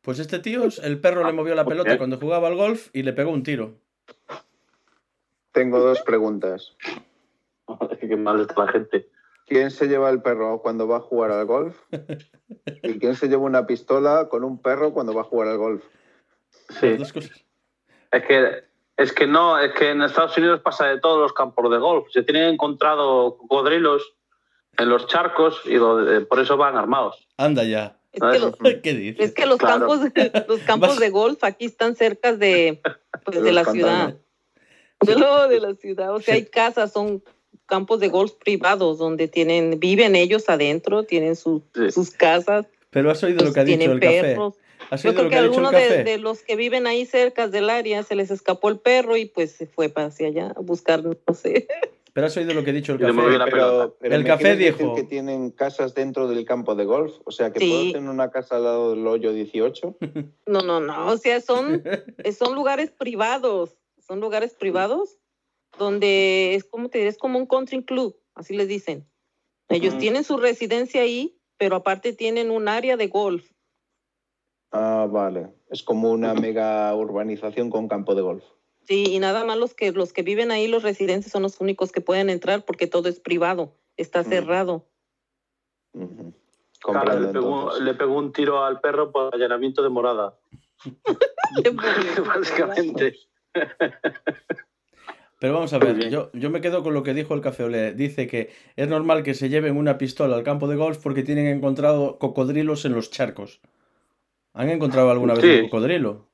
[0.00, 3.12] Pues este tío, el perro le movió la pelota cuando jugaba al golf y le
[3.12, 3.74] pegó un tiro.
[5.52, 6.74] Tengo dos preguntas.
[8.00, 9.08] Qué mal está la gente.
[9.46, 11.76] ¿Quién se lleva el perro cuando va a jugar al golf?
[12.82, 15.84] ¿Y quién se lleva una pistola con un perro cuando va a jugar al golf?
[16.80, 16.96] Sí.
[16.96, 17.44] Dos cosas.
[18.10, 18.64] Es que,
[18.96, 22.06] es que no, es que en Estados Unidos pasa de todos los campos de golf.
[22.12, 24.14] Se tienen encontrado cocodrilos
[24.78, 27.28] en los charcos y lo- eh, por eso van armados.
[27.36, 27.98] Anda ya.
[28.12, 29.26] Es que, los, ¿Qué dices?
[29.26, 29.88] es que los Claro.
[29.88, 30.00] campos,
[30.48, 32.80] los campos de golf aquí están cerca de,
[33.24, 34.16] pues, de la ciudad.
[35.18, 36.14] No, de la ciudad.
[36.14, 36.40] O sea, Sí.
[36.40, 37.22] hay casas, son
[37.66, 41.90] campos de golf privados donde tienen, viven ellos adentro, tienen su- Sí.
[41.90, 44.20] sus casas, Pero has oído lo que ha dicho el café.
[44.20, 44.54] perros.
[44.90, 48.14] ¿Has Yo creo que que alguno de, los que viven ahí cerca del área se
[48.14, 51.66] les escapó el perro y pues se fue para hacia allá a buscar, no sé.
[52.12, 53.12] Pero has oído lo que ha dicho el café.
[53.50, 57.14] Pero, pero El ¿me café dijo- que tienen casas dentro del campo de golf?
[57.24, 57.68] O sea, que Sí.
[57.68, 59.96] puedo tener una casa al lado del hoyo 18.
[60.46, 61.08] No, no, no.
[61.08, 61.82] O sea, son,
[62.38, 63.74] son lugares privados.
[64.06, 65.16] Son lugares privados
[65.78, 69.08] donde es como te diré, es como un country club, así les dicen.
[69.68, 70.00] Ellos Ujú.
[70.00, 73.50] tienen su residencia ahí, pero aparte tienen un área de golf.
[74.72, 75.48] Ah, vale.
[75.70, 78.44] Es como una mega urbanización con campo de golf.
[78.86, 81.90] Sí, y nada más los que los que viven ahí, los residentes, son los únicos
[81.90, 84.86] que pueden entrar porque todo es privado, está cerrado.
[85.94, 86.34] Ujú.
[86.80, 90.38] Claro, Comprendo le, pegó, le pegó un tiro al perro por allanamiento de morada.
[92.26, 93.16] Básicamente.
[95.44, 97.92] Pero vamos a ver, yo, yo me quedo con lo que dijo el café Olé.
[97.92, 101.48] Dice que es normal que se lleven una pistola al campo de golf porque tienen
[101.48, 103.60] encontrado cocodrilos en los charcos.
[104.54, 105.50] ¿Han encontrado alguna vez Sí.
[105.60, 106.26] un cocodrilo?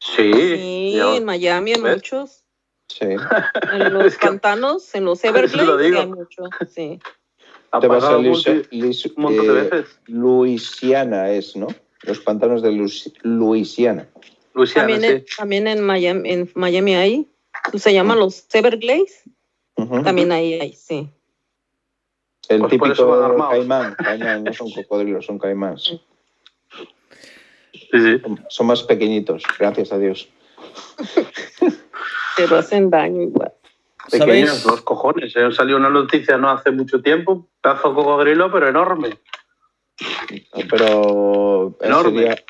[0.00, 0.32] Sí.
[0.32, 2.42] Sí, yo- en Miami hay muchos.
[2.88, 3.04] Sí.
[3.04, 3.18] En
[3.94, 6.48] los Es que- pantanos, en los Everglades, hay muchos.
[6.74, 6.98] Sí.
[7.80, 10.00] Te va a de eh, veces.
[10.08, 11.68] Luisiana es, ¿no?
[12.02, 14.08] Los pantanos de Luis- Luisiana.
[14.54, 15.16] Luisiana, También, sí.
[15.18, 17.29] en, también en Miami, en Miami hay.
[17.78, 19.22] Se llaman los Everglades.
[20.04, 21.08] También ahí hay, sí.
[22.48, 22.94] El Pues típico
[23.50, 23.94] caimán.
[23.96, 25.40] Caimán, no son cocodrilos, son.
[25.82, 26.00] Sí,
[27.92, 28.22] sí.
[28.48, 30.28] Son- más pequeñitos, gracias a Dios.
[32.36, 33.52] Pero hacen daño igual.
[34.10, 34.64] Pequeños, ¿Sabéis?
[34.66, 35.36] los cojones.
[35.36, 35.52] eh.
[35.52, 39.18] Salió una noticia no hace mucho tiempo, pedazo de cocodrilo, pero enorme.
[40.68, 42.20] Pero Enorme.
[42.22, 42.44] sería-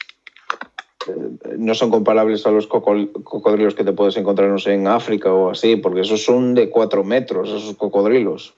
[1.58, 5.32] no son comparables a los coco- cocodrilos que te puedes encontrar no sé, en África
[5.32, 8.54] o así, porque esos son de cuatro metros, esos cocodrilos.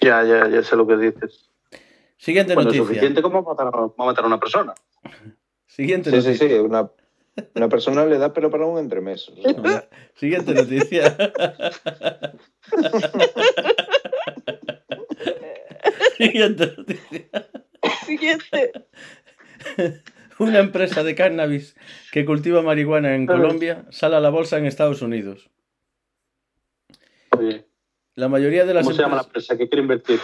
[0.00, 1.50] Ya, ya, ya sé lo que dices.
[2.16, 2.86] Siguiente Bueno, noticia.
[2.86, 4.74] suficiente como para matar, a- matar a una persona.
[5.66, 6.48] Siguiente Sí, sí, noticia.
[6.48, 6.90] sí, una,
[7.54, 9.28] una persona le da pero para un entremés.
[9.28, 9.88] o sea.
[10.14, 11.16] Siguiente noticia.
[16.16, 17.48] Siguiente noticia.
[18.06, 18.72] Siguiente.
[20.40, 21.76] Una empresa de cannabis
[22.12, 25.50] que cultiva marihuana en Colombia sale a la bolsa en Estados Unidos.
[27.38, 27.66] Oye,
[28.16, 30.18] La mayoría de las ¿Cómo se llama la empresas- empresa que quiere invertir?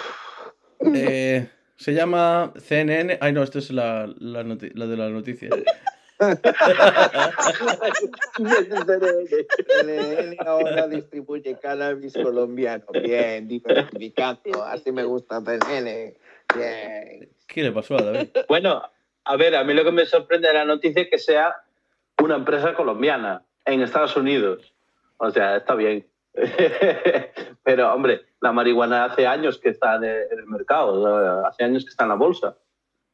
[0.94, 3.18] Eh, se llama CNN.
[3.20, 5.50] Ay, no, esta es la, la, la de la noticia.
[8.38, 12.84] CNN ahora distribuye cannabis colombiano.
[12.92, 14.64] Bien, diversificando.
[14.64, 16.14] Así me gusta CNN.
[16.56, 17.28] Bien.
[17.46, 18.28] ¿Qué le pasó a David?
[18.48, 18.82] Bueno,
[19.26, 21.54] a ver, a mí lo que me sorprende de la noticia es que sea
[22.22, 24.72] una empresa colombiana en Estados Unidos.
[25.18, 26.06] O sea, está bien.
[27.64, 32.04] Pero, hombre, la marihuana hace años que está en el, mercado, hace años que está
[32.04, 32.56] en la bolsa.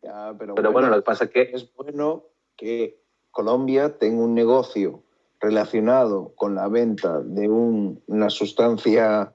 [0.03, 2.25] Ya, pero, Pero bueno, lo que pasa es que es bueno
[2.57, 2.99] que
[3.31, 5.05] Colombia tenga un negocio
[5.41, 9.33] relacionado con la venta de un- una sustancia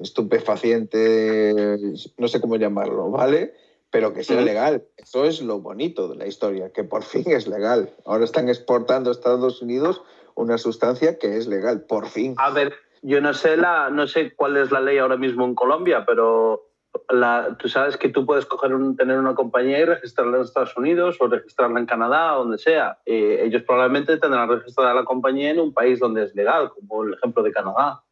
[0.00, 1.76] estupefaciente,
[2.16, 3.54] no sé cómo llamarlo, ¿vale?
[3.90, 4.84] Pero que sea legal.
[4.96, 7.90] Eso es lo bonito de la historia, que por fin es legal.
[8.06, 10.02] Ahora están exportando a Estados Unidos
[10.34, 12.34] una sustancia que es legal, por fin.
[12.38, 12.72] A ver,
[13.02, 16.66] yo no sé la, no sé cuál es la ley ahora mismo en Colombia, pero
[17.08, 20.76] la, tú sabes que tú puedes coger un- tener una compañía y registrarla en Estados
[20.76, 22.98] Unidos o registrarla en Canadá o donde sea.
[23.06, 27.14] Eh, ellos probablemente tendrán registrada la compañía en un país donde es legal, como el
[27.14, 28.02] ejemplo de Canadá.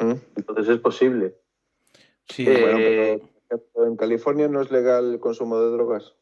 [0.00, 0.12] ¿Mm?
[0.36, 1.34] Entonces es posible.
[2.28, 6.14] Sí, Eh, Bueno, pero, ejemplo, en California no es legal el consumo de drogas.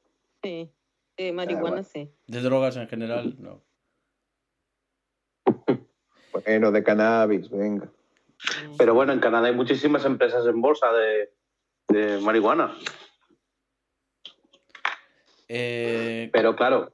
[0.42, 0.70] Sí.
[1.16, 1.85] De marihuana, bueno.
[1.85, 2.11] sí.
[2.26, 3.62] de drogas en general, no.
[6.32, 7.90] Bueno, de cannabis, venga.
[8.78, 11.32] Pero bueno, en Canadá hay muchísimas empresas en bolsa de,
[11.88, 12.74] de marihuana.
[15.48, 16.92] Eh, Pero claro,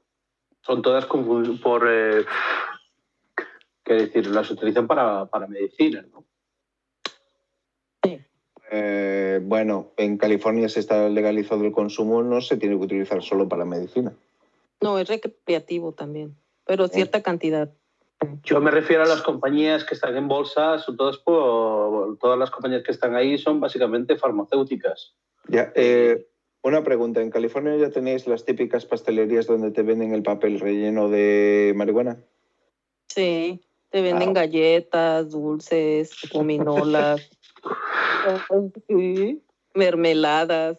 [0.62, 1.86] son todas por...
[1.88, 2.24] Eh,
[3.84, 4.26] ¿Qué decir?
[4.26, 6.27] Las utilizan para, para medicina, ¿no?
[8.70, 13.48] Eh, bueno, en California se está legalizado el consumo, no se tiene que utilizar solo
[13.48, 14.12] para medicina.
[14.80, 17.70] No, es recreativo también, pero cierta cantidad.
[18.42, 22.50] Yo me refiero a las compañías que están en bolsa, son todas por, todas las
[22.50, 25.14] compañías que están ahí son básicamente farmacéuticas.
[25.48, 26.26] Ya, eh,
[26.62, 31.08] una pregunta, ¿en California ya tenéis las típicas pastelerías donde te venden el papel relleno
[31.08, 32.18] de marihuana?
[33.06, 34.40] Sí, te venden Ah.
[34.40, 37.30] galletas, dulces, gominolas,
[38.88, 39.42] sí,
[39.74, 40.78] mermeladas.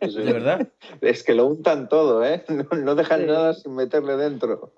[0.00, 0.68] Pues, ¿De verdad?
[1.00, 2.44] Es que lo untan todo, ¿eh?
[2.48, 3.26] No, no dejan Sí.
[3.26, 4.72] nada sin meterle dentro.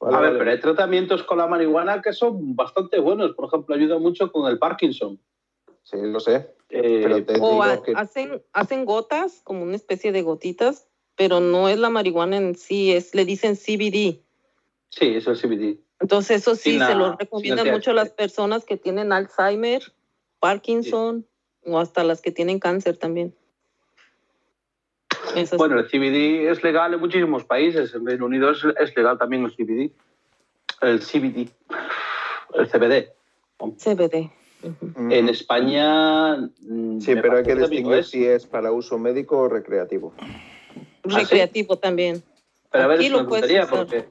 [0.00, 0.38] Vale, a ver, vale.
[0.38, 3.32] pero hay tratamientos con la marihuana que son bastante buenos.
[3.32, 5.18] Por ejemplo, ayuda mucho con el Parkinson.
[5.82, 6.54] Sí, lo sé.
[6.70, 11.40] Eh, Pero te O digo que hacen, hacen gotas, como una especie de gotitas, pero
[11.40, 14.22] no es la marihuana en sí, es, le dicen CBD.
[14.88, 15.78] Sí, es el CBD.
[16.02, 19.82] Entonces eso sí la- se lo recomiendan mucho a las personas que tienen Alzheimer,
[20.40, 21.24] Parkinson
[21.64, 23.34] o hasta las que tienen cáncer también.
[25.36, 27.94] Esas- Bueno, el CBD es legal en muchísimos países.
[27.94, 29.92] En Reino Unido es, es legal también el CBD.
[30.80, 31.48] El CBD.
[32.54, 33.12] El CBD.
[33.78, 34.30] CBD.
[35.10, 36.36] En España.
[36.60, 40.12] mm, Sí, pero hay que distinguir es- si es para uso médico o recreativo.
[40.18, 41.10] sí?
[41.14, 42.22] Recreativo también.
[42.70, 43.68] Pero a ver, Aquí es lo una usar.
[43.68, 44.08] porque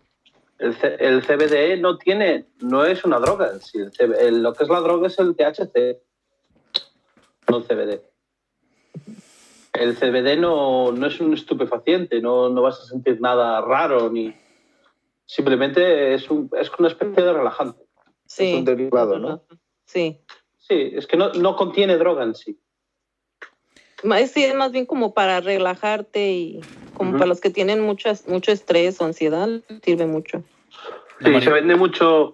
[0.62, 3.59] el, el CBD no tiene, no es una droga.
[3.59, 5.99] Sí, el CB el- lo que es la droga es el THC,
[7.49, 8.01] no el CBD.
[9.74, 14.34] El CBD no, no es un estupefaciente, no, no vas a sentir nada raro ni
[15.26, 17.82] simplemente es, un, es una especie de relajante.
[18.26, 18.53] Sí.
[18.53, 19.43] un derivado, ¿no?
[19.86, 20.22] Sí.
[20.57, 22.59] Sí, es que no, no contiene droga en sí.
[24.04, 26.62] Sí, es más bien como para relajarte y
[26.95, 29.47] como para los que tienen muchas, mucho estrés o ansiedad,
[29.84, 30.43] sirve mucho.
[31.24, 32.34] Sí, se vende mucho,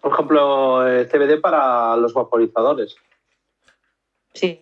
[0.00, 2.96] por ejemplo, el CBD para los vaporizadores,
[4.34, 4.60] Sí.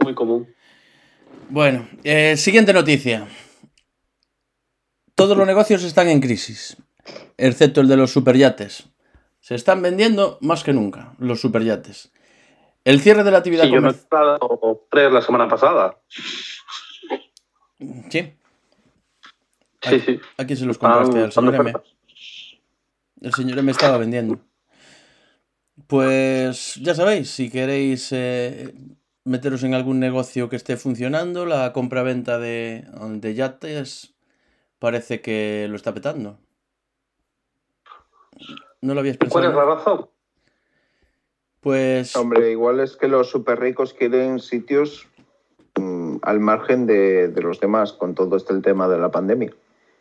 [0.00, 0.52] muy común.
[1.48, 3.28] Bueno, eh, siguiente noticia.
[5.14, 6.76] todos los negocios están en crisis,
[7.36, 8.88] excepto el de los superyates.
[9.40, 12.12] Se están vendiendo más que nunca los superyates.
[12.88, 14.38] El cierre de la actividad Sí, yo me he comercial.
[14.38, 15.98] comprado tres la semana pasada.
[18.08, 18.32] Sí,
[19.82, 20.20] Sí, sí.
[20.38, 21.18] ¿a quién se los compraste?
[21.20, 21.74] Al señor M.
[23.20, 24.38] El señor M estaba vendiendo.
[25.86, 28.72] Pues ya sabéis, si queréis eh,
[29.24, 32.86] meteros en algún negocio que esté funcionando, la compra-venta de,
[33.20, 34.14] de yates
[34.78, 36.38] parece que lo está petando.
[38.80, 39.56] ¿No lo habías ¿Cuál es pensado?
[39.56, 40.10] la razón?
[41.68, 45.06] Pues Hombre, igual es que los super ricos quieren sitios
[45.78, 49.52] mm, al margen de, de los demás con todo este el tema de la pandemia.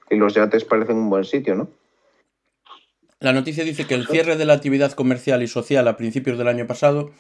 [0.10, 1.68] Y los yates parecen un buen sitio, ¿no?
[3.20, 6.48] La noticia dice que el cierre de la actividad comercial y social a principios del
[6.48, 7.12] año pasado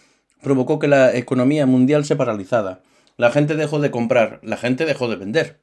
[0.41, 2.83] provocó que la economía mundial se paralizara.
[3.17, 5.59] La gente dejó de comprar, la gente dejó de vender.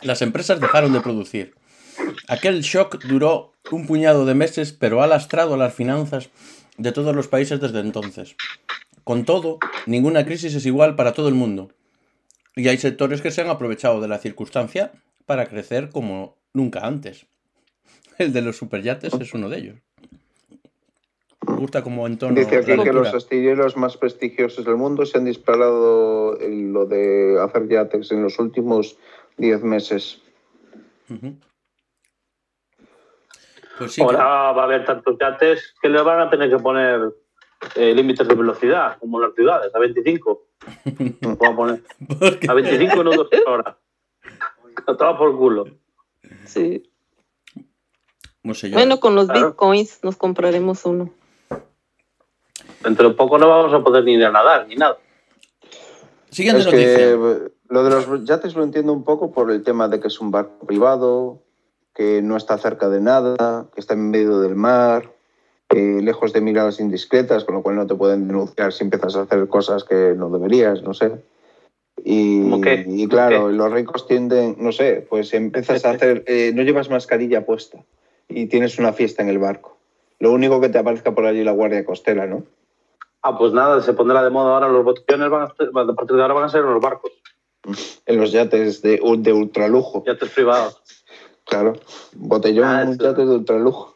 [0.00, 1.52] Las empresas dejaron de producir.
[2.26, 6.30] Aquel shock duró un puñado de meses, pero ha lastrado las finanzas
[6.78, 8.36] de todos los países desde entonces.
[9.04, 11.70] Con todo, ninguna crisis es igual para todo el mundo.
[12.56, 14.92] Y hay sectores que se han aprovechado de la circunstancia
[15.26, 17.26] para crecer como nunca antes.
[18.18, 19.76] El de los superyates es uno de ellos.
[21.46, 22.38] Me gusta como entorno.
[22.38, 27.38] Dice aquí que los astilleros más prestigiosos del mundo se han disparado en lo de
[27.40, 28.98] hacer yates en los últimos
[29.38, 30.20] 10 meses.
[31.08, 31.36] Ujú.
[33.78, 37.12] Pues sí, Ahora va a haber tantos yates que le van a tener que poner
[37.76, 40.46] eh, límites de velocidad, como en las ciudades, a 25.
[41.22, 41.82] Vamos a poner
[42.48, 43.78] a 25 nudos por hora.
[44.86, 45.64] Todo por culo.
[46.44, 46.90] Sí.
[48.42, 48.70] no yo.
[48.72, 49.48] Bueno, con los Claro.
[49.50, 51.10] bitcoins nos compraremos uno.
[52.82, 54.98] Dentro de poco no vamos a poder ni ir a nadar ni nada.
[56.30, 56.96] Siguiente Es noticia.
[56.96, 60.20] que lo de los yates lo entiendo un poco por el tema de que es
[60.20, 61.42] un barco privado,
[61.98, 65.10] que no está cerca de nada, que está en medio del mar,
[65.70, 69.22] eh, lejos de miradas indiscretas, con lo cual no te pueden denunciar si empiezas a
[69.22, 71.10] hacer cosas que no deberías, no sé.
[72.04, 72.38] Y,
[72.86, 76.88] y ¿Cómo claro, los ricos tienden, no sé, pues empiezas a hacer, eh, no llevas
[76.88, 77.78] mascarilla puesta
[78.28, 79.76] y tienes una fiesta en el barco.
[80.20, 82.44] Lo único que te aparezca por allí la guardia costera, ¿no?
[83.22, 86.14] Ah, pues nada, se pondrá de moda ahora los botellones, van a, ser- a partir
[86.14, 87.10] de ahora van a ser en los barcos,
[88.06, 90.04] En los yates de, de ultralujo.
[90.06, 90.80] yates privados.
[91.48, 91.74] Claro,
[92.14, 93.94] botellón, Ah, un yate de ultralujo.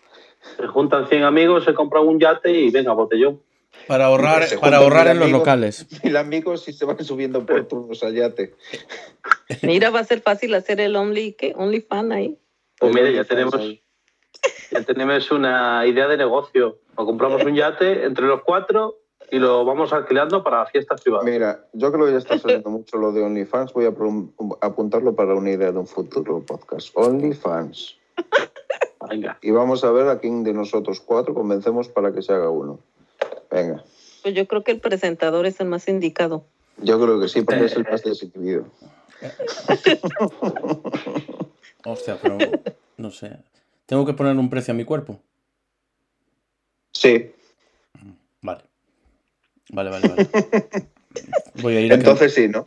[0.56, 3.40] Se juntan 100 amigos, se compran un yate y venga, botellón.
[3.86, 5.40] Para ahorrar, para ahorrar en los amigos.
[5.40, 5.86] locales.
[6.04, 8.54] Mil amigos y se van subiendo por turnos al yate.
[9.62, 11.54] Mira, va a ser fácil hacer el Only, ¿qué?
[11.56, 12.38] Only fan ahí.
[12.78, 13.60] Pues mira, ya tenemos,
[14.70, 16.78] ya tenemos una idea de negocio.
[16.96, 18.98] Nos compramos un yate entre los cuatro
[19.32, 21.24] y lo vamos alquilando para fiestas privadas.
[21.24, 23.72] Mira, yo creo que ya está saliendo mucho lo de OnlyFans.
[23.72, 23.94] Voy a
[24.60, 26.90] apuntarlo para una idea de un futuro podcast.
[26.94, 27.96] OnlyFans.
[29.08, 29.38] Venga.
[29.40, 32.78] Y vamos a ver a quién de nosotros cuatro convencemos para que se haga uno.
[33.50, 33.82] Venga,
[34.22, 36.44] Pues yo creo que el presentador es el más indicado.
[36.76, 38.66] yo creo que sí, porque es el más desinhibido.
[41.86, 42.36] Hostia, pero
[42.98, 43.38] no sé.
[43.86, 45.18] Tengo que poner un precio a mi cuerpo.
[46.92, 47.32] Sí.
[49.72, 50.28] Vale, vale, vale.
[51.62, 52.66] Voy a ir a entonces sí, ¿no?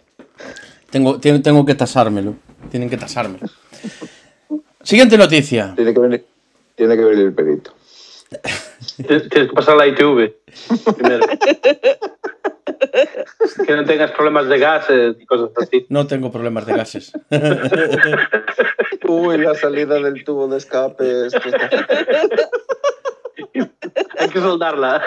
[0.89, 2.36] Tengo, tengo, tengo que tasármelo.
[2.70, 3.47] Tienen que tasármelo.
[4.84, 5.74] Siguiente noticia.
[5.76, 6.26] Tiene que venir,
[6.76, 7.74] tiene que venir el perito.
[8.97, 10.34] Tienes que pasar la ITV
[10.95, 11.26] primero.
[13.66, 15.86] que no tengas problemas de gases y cosas así.
[15.89, 17.12] No tengo problemas de gases.
[19.08, 21.28] Uy, la salida del tubo de escape.
[21.28, 21.88] está fatal.
[24.20, 25.03] Hay que soldarla.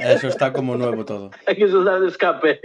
[0.00, 1.30] Eso está como nuevo todo.
[1.46, 2.60] Hay que soldar el escape.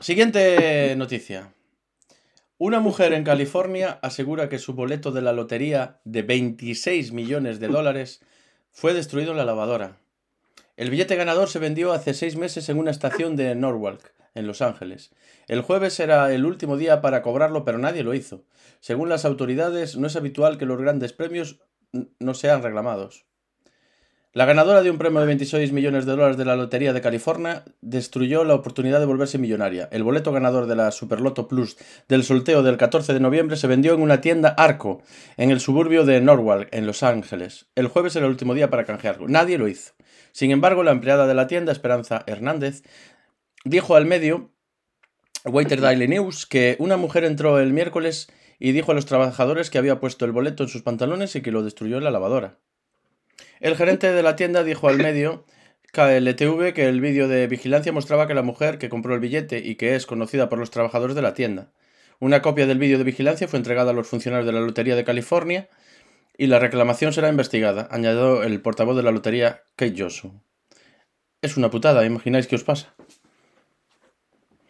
[0.00, 1.52] Siguiente noticia.
[2.58, 7.68] Una mujer en California asegura que su boleto de la lotería de 26 millones de
[7.68, 8.22] dólares
[8.72, 9.98] fue destruido en la lavadora.
[10.76, 14.62] El billete ganador se vendió hace seis meses en una estación de Norwalk, en Los
[14.62, 15.10] Ángeles.
[15.48, 18.44] El jueves era el último día para cobrarlo, pero nadie lo hizo.
[18.80, 21.60] Según las autoridades, no es habitual que los grandes premios
[22.18, 23.26] no sean reclamados.
[24.36, 27.64] La ganadora de un premio de 26 millones de dólares de la Lotería de California
[27.80, 29.88] destruyó la oportunidad de volverse millonaria.
[29.90, 33.94] El boleto ganador de la Superloto Plus del sorteo del 14 de noviembre se vendió
[33.94, 35.02] en una tienda Arco,
[35.38, 37.70] en el suburbio de Norwalk, en Los Ángeles.
[37.76, 39.26] El jueves era el último día para canjearlo.
[39.26, 39.94] Nadie lo hizo.
[40.32, 42.82] Sin embargo, la empleada de la tienda, Esperanza Hernández,
[43.64, 44.50] dijo al medio
[45.46, 48.28] Waiter Daily News que una mujer entró el miércoles
[48.58, 51.52] y dijo a los trabajadores que había puesto el boleto en sus pantalones y que
[51.52, 52.58] lo destruyó en la lavadora.
[53.60, 55.44] El gerente de la tienda dijo al medio
[55.92, 59.76] KLTV que el vídeo de vigilancia mostraba que la mujer que compró el billete y
[59.76, 61.72] que es conocida por los trabajadores de la tienda.
[62.18, 65.04] Una copia del vídeo de vigilancia fue entregada a los funcionarios de la Lotería de
[65.04, 65.68] California
[66.38, 70.32] y la reclamación será investigada, añadió el portavoz de la lotería, Kate Josu.
[71.40, 72.94] Es una putada, ¿imagináis qué os pasa?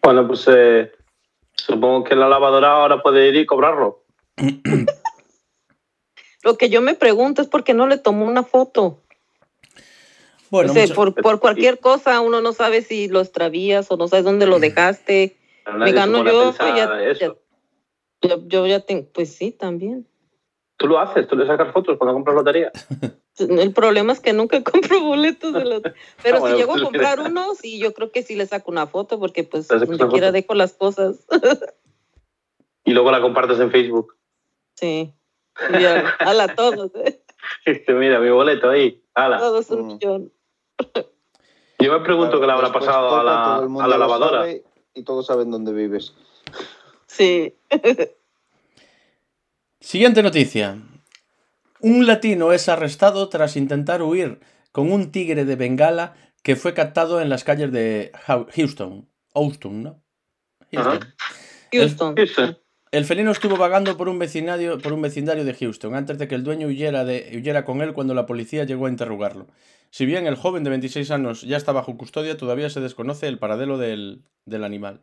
[0.02, 0.92] Bueno, pues eh,
[1.56, 4.04] supongo que la lavadora ahora puede ir y cobrarlo.
[6.42, 9.02] Lo que yo me pregunto es por qué no le tomó una foto.
[10.50, 13.96] Bueno, o sea, mucha- por, por cualquier cosa uno no sabe si lo extravías o
[13.96, 15.36] no sabes dónde lo dejaste.
[15.64, 17.38] Pero Me gano yo, ya- eso.
[18.22, 20.06] Yo, yo ya tengo, pues sí, también.
[20.78, 22.70] Tú lo haces, tú le sacas fotos cuando compras lotería.
[23.38, 25.82] El problema es que nunca compro boletos de los...
[26.22, 28.46] Pero Ah, bueno, si llego a pues, comprar uno, sí, yo creo que sí le
[28.46, 31.26] saco una foto porque pues donde quiera dejo las cosas.
[32.84, 34.14] Y luego la compartes en Facebook.
[34.78, 35.10] Sí.
[36.18, 37.22] Ala, todos, ¿eh?
[37.64, 39.02] Dice, Mira, mi boleto ahí.
[39.14, 39.38] Ala.
[39.38, 39.86] Todos un Mm.
[39.86, 40.32] millón.
[41.78, 44.46] Yo me pregunto qué le habrá pasado a la, a la lavadora.
[44.94, 46.14] Y todos saben dónde vives.
[47.06, 47.54] Sí.
[49.80, 50.78] Siguiente noticia.
[51.80, 54.40] Un latino es arrestado tras intentar huir
[54.72, 58.12] con un tigre de Bengala que fue captado en las calles de
[58.54, 59.08] Houston.
[59.34, 60.02] Houston, ¿no?
[61.72, 62.14] Houston.
[62.92, 66.34] El felino estuvo vagando por un vecindario, por un vecindario de Houston antes de que
[66.34, 69.48] el dueño huyera, de, huyera con él cuando la policía llegó a interrogarlo.
[69.90, 73.38] Si bien el joven de 26 años ya está bajo custodia, todavía se desconoce el
[73.38, 75.02] paradero del, del animal.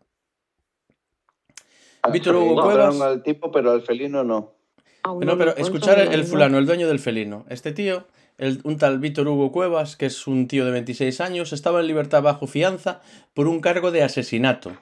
[2.12, 3.00] Víctor Hugo Cuevas.
[3.00, 4.63] al tipo, pero al felino no.
[5.04, 7.46] Aún No, no pero escuchar el, fulano, el dueño del felino.
[7.50, 11.54] Este tío, el- un tal Víctor Hugo Cuevas, que es un tío de 26 años,
[11.54, 13.02] estaba en libertad bajo fianza
[13.34, 14.78] por un cargo de asesinato.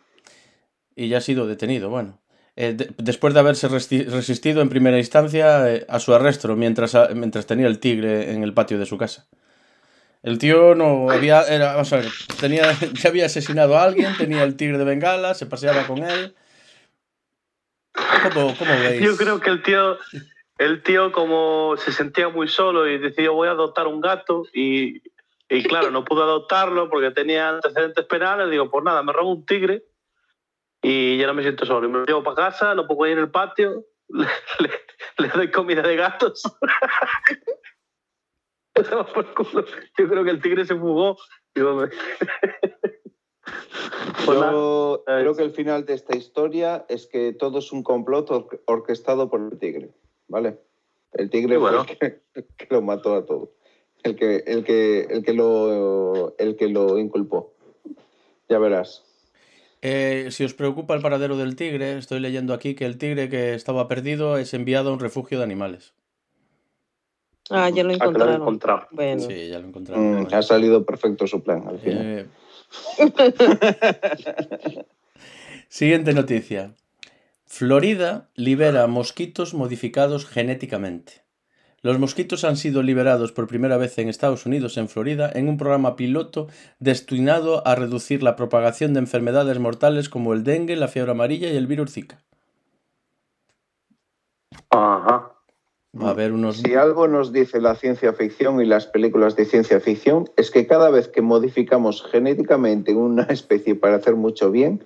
[0.96, 2.20] Y ya ha sido detenido, bueno.
[2.56, 7.08] Eh, de- después de haberse resistido en primera instancia eh, a su arresto mientras, a-
[7.16, 9.28] mientras tenía el tigre en el patio de su casa.
[10.22, 12.10] El tío no había, era, vamos a ver,
[12.40, 12.64] tenía,
[13.02, 16.36] ya había asesinado a alguien, tenía el tigre de Bengala, se paseaba con él.
[17.94, 19.02] ¿Cómo, cómo veis?
[19.02, 19.98] Yo creo que el tío,
[20.58, 25.02] el tío como se sentía muy solo y decidió voy a adoptar un gato y,
[25.50, 28.50] y claro, no pudo adoptarlo porque tenía antecedentes penales.
[28.50, 29.84] Digo, pues nada, me robo un tigre
[30.82, 31.88] y ya no me siento solo.
[31.88, 34.28] Y me lo llevo para casa, lo pongo ahí en el patio, le,
[34.60, 34.82] le-
[35.18, 36.42] le doy comida de gatos.
[39.98, 41.18] Yo creo que el tigre se fugó.
[41.54, 42.98] Digo, me- nada.
[44.26, 48.30] Yo Eh, creo que el final de esta historia es que todo es un complot
[48.32, 49.90] or- orquestado por el tigre,
[50.28, 50.58] ¿vale?
[51.14, 51.84] El tigre bueno.
[51.86, 52.22] fue el que,
[52.58, 53.52] que lo mató a todo.
[54.04, 57.54] El que, el que, el que lo, el que lo inculpó.
[58.50, 59.04] Ya verás.
[59.84, 63.54] Eh, si os preocupa el paradero del tigre, estoy leyendo aquí que el tigre que
[63.54, 65.94] estaba perdido es enviado a un refugio de animales.
[67.50, 68.36] Ah, ya lo Ah, lo encontraron.
[68.42, 68.88] encontrado.
[68.92, 69.22] Bueno.
[69.22, 70.24] Sí, ya lo encontraron.
[70.24, 72.06] Mm, ha salido perfecto su plan al final.
[72.06, 72.28] Eh,
[75.70, 76.74] Siguiente noticia.
[77.46, 81.24] Florida libera mosquitos modificados genéticamente.
[81.82, 85.58] Los mosquitos han sido liberados por primera vez en Estados Unidos, en Florida, en un
[85.58, 86.48] programa piloto
[86.80, 91.58] destinado a reducir la propagación de enfermedades mortales como el dengue, la fiebre amarilla y
[91.58, 92.20] el virus Zika.
[94.70, 95.41] Ajá.
[96.00, 96.58] Va a haber unos...
[96.58, 100.66] Si algo nos dice la ciencia ficción y las películas de ciencia ficción es que
[100.66, 104.84] cada vez que modificamos genéticamente una especie para hacer mucho bien,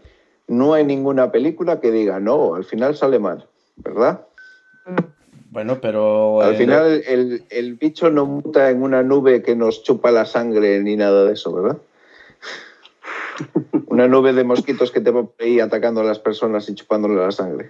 [0.48, 4.26] no hay ninguna película que diga no, al final sale mal, ¿verdad?
[4.86, 5.16] Mm.
[5.52, 6.42] Bueno, pero...
[6.42, 10.26] Al eh, final el, el bicho no muta en una nube que nos chupa la
[10.26, 11.78] sangre ni nada de eso, ¿verdad?
[13.88, 17.32] Una nube de mosquitos que te va ahí atacando a las personas y chupándole la
[17.32, 17.70] sangre.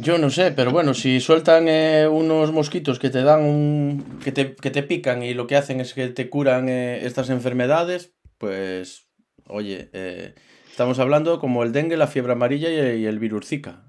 [0.00, 4.18] Yo no sé, pero bueno, si sueltan eh, unos mosquitos que te dan un.
[4.22, 7.30] Que te, que te pican y lo que hacen es que te curan eh, estas
[7.30, 9.06] enfermedades, pues.
[9.46, 10.34] Oye, eh,
[10.70, 13.82] estamos hablando como el dengue, la fiebre amarilla y, y el virus Zika.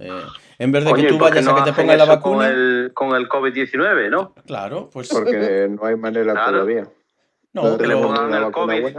[0.00, 0.08] Eh,
[0.58, 2.46] en vez de Coño, que ¿y tú vayas no a que te pongan la vacuna.
[2.48, 4.34] Con el, con el COVID-19, ¿no?
[4.46, 5.08] Claro, pues.
[5.10, 6.52] Porque no hay manera Claro.
[6.52, 6.88] todavía.
[7.52, 8.96] No, que le pongan el COVID.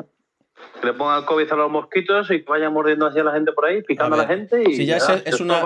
[0.84, 3.54] Que le pongan el COVID a los mosquitos y que vayan mordiendo hacia la gente
[3.54, 5.64] por ahí, picando A a, la gente y si ya ya, es- una-.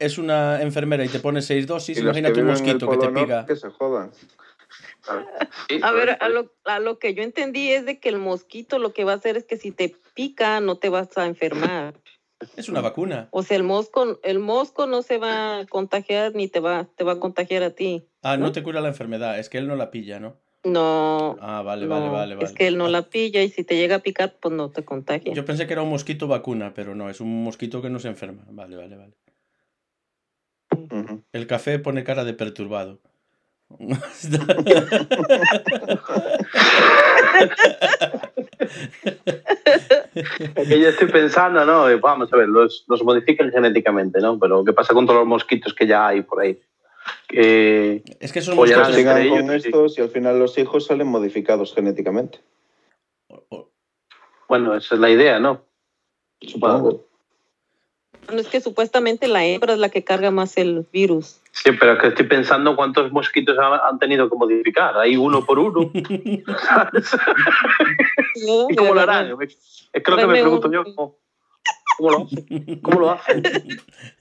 [0.00, 3.46] Es una enfermera y te pone seis dosis, imagínate un mosquito que te pica.
[3.46, 4.10] Que se jodan.
[5.82, 8.92] A ver, a lo, a lo que yo entendí es de que el mosquito lo
[8.92, 11.94] que va a hacer es que si te pica no te vas a enfermar.
[12.56, 13.28] Es una vacuna.
[13.30, 17.04] O sea, el mosco, el mosco no se va a contagiar ni te va, te
[17.04, 18.08] va a contagiar a ti.
[18.22, 18.52] Ah, no ¿No?
[18.52, 20.40] te cura la enfermedad, es que él no la pilla, ¿no?
[20.64, 22.46] No, Ah, vale, no, vale, vale, vale.
[22.46, 24.84] es que él no la pilla y si te llega a picar, pues no te
[24.84, 25.32] contagia.
[25.32, 28.08] Yo pensé que era un mosquito vacuna, pero no, es un mosquito que no se
[28.08, 28.42] enferma.
[28.50, 29.12] Vale, vale, vale.
[31.32, 32.98] El café pone cara de perturbado.
[40.14, 41.84] Es que yo estoy pensando, ¿no?
[42.00, 44.38] Vamos a ver, los, los modifican genéticamente, ¿no?
[44.38, 46.58] Pero ¿qué pasa con todos los mosquitos que ya hay por ahí?
[47.28, 49.68] Que Es que son entre Sigan ellos, con sí.
[49.68, 52.40] estos y al final los hijos salen modificados genéticamente.
[54.48, 55.64] Bueno, esa es la idea, ¿no?
[56.40, 57.06] Supongo.
[58.26, 61.40] Bueno, es que supuestamente la hembra es la que carga más el virus.
[61.52, 64.96] Sí, pero que estoy pensando cuántos mosquitos han, tenido que modificar.
[64.98, 65.90] Ahí uno por uno.
[66.62, 67.16] ¿sabes?
[68.46, 68.66] ¿no?
[68.68, 69.36] ¿Y cómo lo harán?
[69.40, 70.84] Es que lo que me pregunto un- yo.
[70.84, 71.18] ¿cómo,
[71.96, 72.80] cómo lo hacen?
[72.82, 73.42] ¿Cómo lo hacen?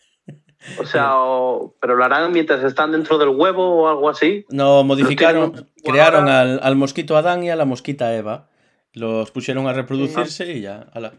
[0.80, 4.45] O sea, o- pero lo harán mientras están dentro del huevo o algo así.
[4.49, 8.49] No, modificaron, tienen crearon al, al mosquito Adán y a la mosquita Eva.
[8.93, 10.88] Los pusieron a reproducirse y ya.
[10.93, 11.13] ala.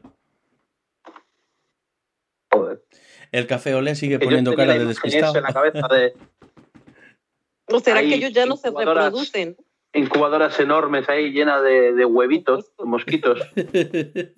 [2.50, 2.82] Joder.
[3.32, 5.36] El café olé sigue poniendo cara de despistado.
[5.36, 6.14] en la cabeza de
[7.68, 9.04] ¿O será Hay que ellos ya no se incubadoras.
[9.06, 9.56] reproducen?
[9.92, 13.40] incubadoras enormes ahí llenas de, de huevitos, mosquitos,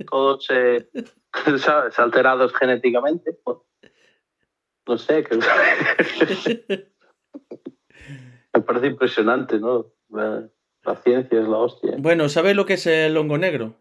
[0.09, 0.89] todos eh,
[1.59, 1.99] ¿sabes?
[1.99, 3.37] alterados genéticamente.
[4.89, 5.37] No sé, que...
[8.55, 9.93] me parece impresionante, ¿no?
[10.09, 10.49] La,
[10.85, 11.97] la ciencia es la hostia.
[11.99, 13.77] Bueno, ¿sabéis lo que es el hongo negro?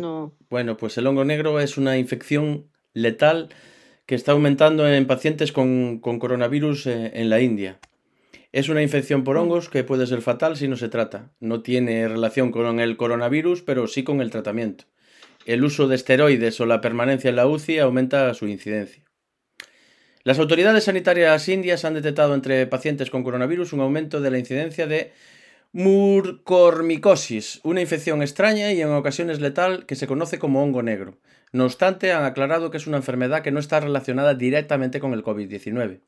[0.00, 0.36] No.
[0.48, 3.50] Bueno, pues el hongo negro es una infección letal
[4.06, 7.78] que está aumentando en pacientes con, con coronavirus eh, en la India.
[8.50, 11.30] Es una infección por hongos que puede ser fatal si no se trata.
[11.38, 14.86] No tiene relación con el coronavirus, pero sí con el tratamiento.
[15.46, 19.09] El uso de esteroides o la permanencia en la UCI aumenta su incidencia.
[20.22, 24.86] Las autoridades sanitarias indias han detectado entre pacientes con coronavirus un aumento de la incidencia
[24.86, 25.12] de
[25.72, 31.16] Murcormicosis, una infección extraña y en ocasiones letal que se conoce como hongo negro.
[31.52, 35.24] No obstante, han aclarado que es una enfermedad que no está relacionada directamente con el
[35.24, 36.00] COVID-19.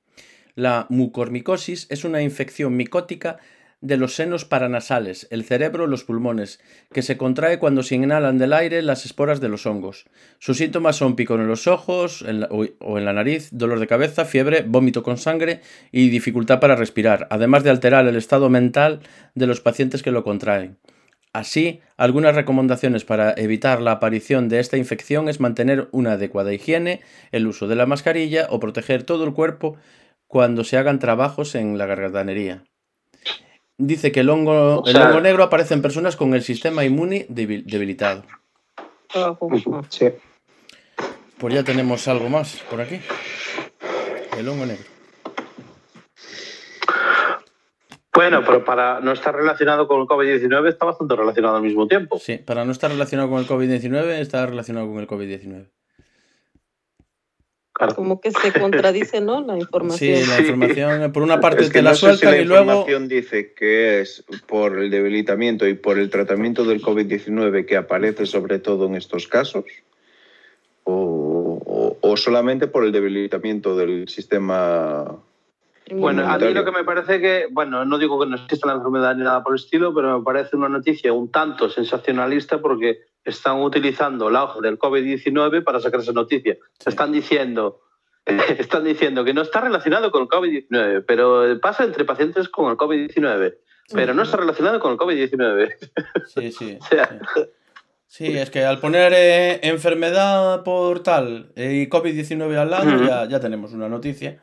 [0.57, 3.39] La mucormicosis es una infección micótica
[3.83, 6.61] de los senos paranasales, el cerebro, los pulmones,
[6.93, 10.07] que se contrae cuando se inhalan del aire las esporas de los hongos.
[10.39, 14.65] Sus síntomas son picor en los ojos o en la nariz, dolor de cabeza, fiebre,
[14.67, 15.61] vómito con sangre
[15.91, 19.01] y dificultad para respirar, además de alterar el estado mental
[19.35, 20.79] de los pacientes que lo contraen.
[21.33, 27.01] Así, algunas recomendaciones para evitar la aparición de esta infección es mantener una adecuada higiene,
[27.33, 29.77] el uso de la mascarilla o proteger todo el cuerpo
[30.27, 32.65] cuando se hagan trabajos en la gargantanería.
[33.85, 37.27] Dice que el hongo, O el hongo negro aparece en personas con el sistema inmune
[37.29, 38.23] debil- debilitado.
[39.89, 40.09] Sí.
[41.39, 43.01] Pues ya tenemos algo más por aquí.
[44.39, 44.85] El hongo negro.
[48.15, 52.19] Bueno, pero para no estar relacionado con el COVID-19 está bastante relacionado al mismo tiempo.
[52.21, 55.71] Sí, para no estar relacionado con el COVID-19, está relacionado con el COVID-19.
[57.87, 57.97] Claro.
[57.97, 59.41] Como que se contradice, ¿no?
[59.45, 60.17] La información.
[60.19, 60.43] Sí, la Sí.
[60.43, 62.63] información, por una parte Es que te la no sé si sueltan la y luego...
[62.65, 68.27] información dice que es por el debilitamiento y por el tratamiento del COVID-19 que aparece
[68.27, 69.65] sobre todo en estos casos
[70.85, 75.17] o, o- o solamente por el debilitamiento del sistema
[75.91, 78.75] Bueno, a mí lo que me parece que, bueno, no digo que no exista la
[78.75, 83.01] enfermedad ni nada por el estilo, pero me parece una noticia un tanto sensacionalista porque
[83.25, 86.57] están utilizando el auge del COVID-19 para sacarse noticia.
[86.85, 87.81] Están diciendo,
[88.59, 92.77] están diciendo que no está relacionado con el COVID-19, pero pasa entre pacientes con el
[92.77, 93.57] COVID-19,
[93.93, 95.73] pero no está relacionado con el COVID-19.
[96.27, 96.79] Sí, sí.
[96.81, 97.41] O sea, sí.
[98.13, 103.27] Sí, es que al poner eh, enfermedad por tal eh, y COVID-19 al lado, ya,
[103.27, 104.39] ya tenemos una noticia.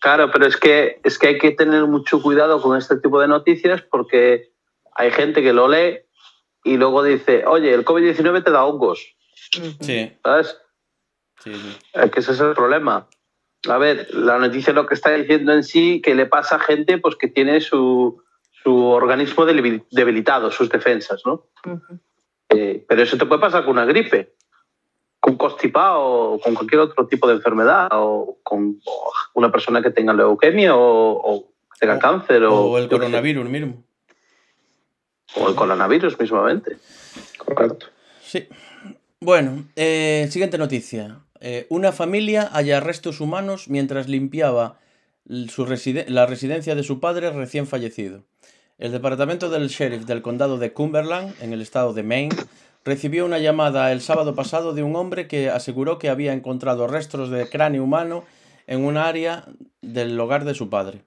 [0.00, 3.28] Claro, pero es que, es que hay que tener mucho cuidado con este tipo de
[3.28, 4.52] noticias porque
[4.94, 6.00] hay gente que lo lee
[6.64, 9.14] y luego dice, oye, el COVID-19 te da hongos.
[9.80, 10.56] Sí, ¿sabes?
[11.42, 11.78] sí, sí.
[11.94, 13.08] Es que ese es el problema.
[13.68, 16.98] A ver, la noticia lo que está diciendo en sí que le pasa a gente
[16.98, 18.22] pues, que tiene su,
[18.62, 21.46] su organismo debil- debilitado, sus defensas, ¿no?
[22.50, 24.34] Eh, pero eso te puede pasar con una gripe,
[25.28, 26.00] con constipado,
[26.32, 30.74] o con cualquier otro tipo de enfermedad, o con o una persona que tenga leucemia
[30.74, 33.84] o, o que tenga O- cáncer, o, O el sé, coronavirus mismo.
[35.36, 36.76] o el coronavirus mismamente.
[37.44, 37.86] Correcto.
[38.22, 38.48] Sí.
[39.20, 41.20] Bueno, eh, siguiente noticia.
[41.40, 44.78] Eh, una familia halla restos humanos mientras limpiaba
[45.48, 45.66] su
[46.08, 48.24] la residencia de su padre recién fallecido.
[48.78, 52.34] El departamento del sheriff del condado de Cumberland, en el estado de Maine,
[52.88, 57.28] recibió una llamada el sábado pasado de un hombre que aseguró que había encontrado restos
[57.28, 58.24] de cráneo humano
[58.66, 59.44] en un área
[59.82, 61.02] del hogar de su padre.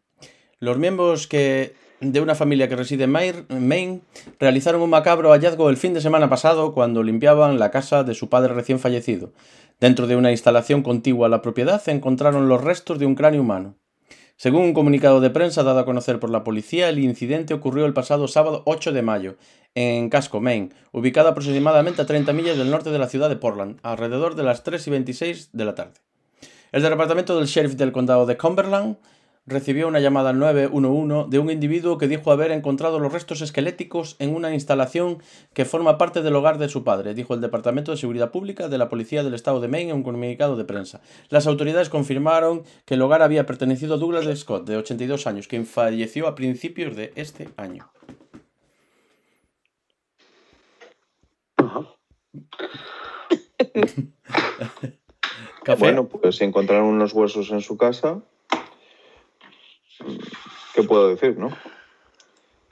[0.60, 4.02] Los miembros que, de una familia que reside en Maine
[4.40, 8.30] realizaron un macabro hallazgo el fin de semana pasado cuando limpiaban la casa de su
[8.30, 9.34] padre recién fallecido.
[9.80, 13.74] Dentro de una instalación contigua a la propiedad encontraron los restos de un cráneo humano.
[14.42, 17.94] Según un comunicado de prensa dado a conocer por la policía, el incidente ocurrió el
[17.94, 19.36] pasado sábado 8 de mayo
[19.76, 23.78] en Casco, Maine, ubicada aproximadamente a 30 millas del norte de la ciudad de Portland,
[23.84, 25.94] alrededor de las 3 y 26 de la tarde.
[26.72, 28.98] El departamento del sheriff del condado de Cumberland
[29.52, 34.16] recibió una llamada al 911 de un individuo que dijo haber encontrado los restos esqueléticos
[34.20, 35.22] en una instalación
[35.54, 38.78] que forma parte del hogar de su padre, dijo el Departamento de Seguridad Pública de
[38.78, 41.02] la Policía del Estado de Maine en un comunicado de prensa.
[41.30, 45.66] Las autoridades confirmaron que el hogar había pertenecido a Douglas Scott, de 82 años, quien
[45.66, 47.92] falleció a principios de este año.
[55.64, 55.80] Café.
[55.80, 58.24] Bueno, pues encontraron unos huesos en su casa,
[60.74, 61.56] ¿qué puedo decir, no?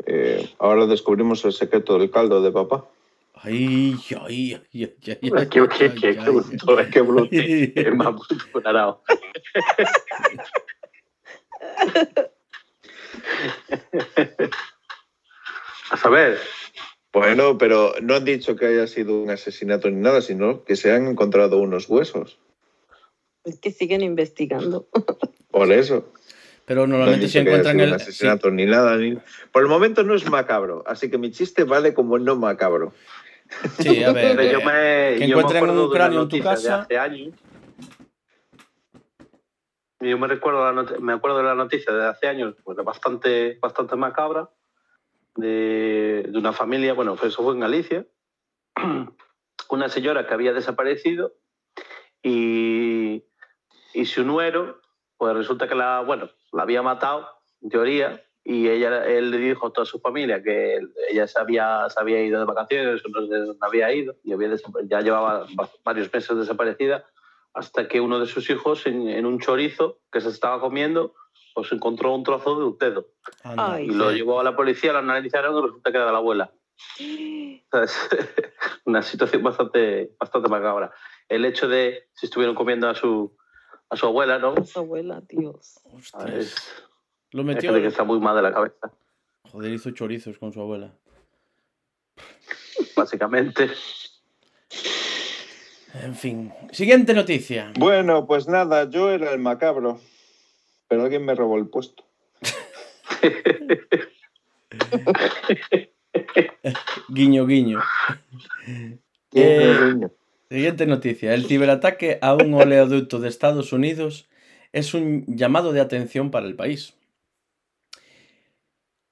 [0.05, 2.85] Eh, ahora descubrimos el secreto del caldo de papá.
[3.35, 7.01] Ay, ay, ay, ay, ay, Qué, ay, qué, qué, ay, qué ay, bruto, eh, qué
[7.01, 7.29] bruto.
[7.31, 7.73] ay.
[7.73, 9.01] Qué más bruto.
[15.91, 16.37] A saber,
[17.11, 20.91] Bueno, pero no han dicho que haya sido un asesinato ni nada, sino que se
[20.91, 22.37] han encontrado unos huesos.
[23.43, 24.87] Es que siguen investigando.
[25.49, 26.13] Por eso.
[26.69, 27.91] Pero No normalmente dicho se encuentran el...
[27.95, 28.95] asesinato ni nada.
[28.95, 29.17] Ni...
[29.51, 32.93] Por el momento no es macabro, así que mi chiste vale como no macabro.
[33.79, 34.37] Sí, a ver.
[34.37, 36.81] Pero yo eh, me, que yo encuentren un cráneo en tu de casa.
[36.81, 37.33] hace años.
[39.99, 44.51] Yo me recuerdo me acuerdo de la noticia de hace años, pues bastante, bastante macabra,
[45.37, 48.05] de, de una familia, bueno, eso fue en Galicia,
[49.69, 51.33] una señora que había desaparecido
[52.21, 53.23] y,
[53.95, 54.79] y su nuero,
[55.19, 57.27] pues resulta que la, bueno, la había matado,
[57.61, 61.87] en teoría, y ella, él le dijo a toda su familia que ella se había,
[61.89, 64.49] se había ido de vacaciones, no había ido, y había
[64.85, 67.05] ya llevaba va- varios meses desaparecida,
[67.53, 71.13] hasta que uno de sus hijos, en, en un chorizo que se estaba comiendo,
[71.53, 73.07] pues encontró un trozo de un dedo.
[73.43, 73.85] Ay.
[73.85, 76.51] Y lo llevó a la policía, lo analizaron y resulta que era de la abuela.
[77.71, 78.09] ¿Sabes?
[78.85, 80.91] Una situación bastante, bastante macabra.
[81.27, 83.35] El hecho de si estuvieron comiendo a su,
[83.89, 84.55] a su abuela, ¿no?
[84.65, 85.79] Su abuela, Dios.
[85.95, 86.33] Ostras.
[86.33, 86.55] Es,
[87.31, 87.71] Lo metió...
[87.71, 88.91] gente que está muy mal de la cabeza,
[89.51, 90.93] Joder, hizo chorizos con su abuela.
[92.95, 93.71] básicamente.
[96.03, 96.53] En fin.
[96.71, 97.73] Siguiente noticia.
[97.79, 99.99] Bueno, pues nada, yo era el macabro,
[100.87, 102.03] pero alguien me robó el puesto.
[107.09, 107.81] Guiño, guiño.
[109.33, 110.09] Eh,
[110.51, 111.35] Siguiente noticia.
[111.35, 114.27] El ciberataque a un oleoducto de Estados Unidos
[114.73, 116.95] es un llamado de atención para el país.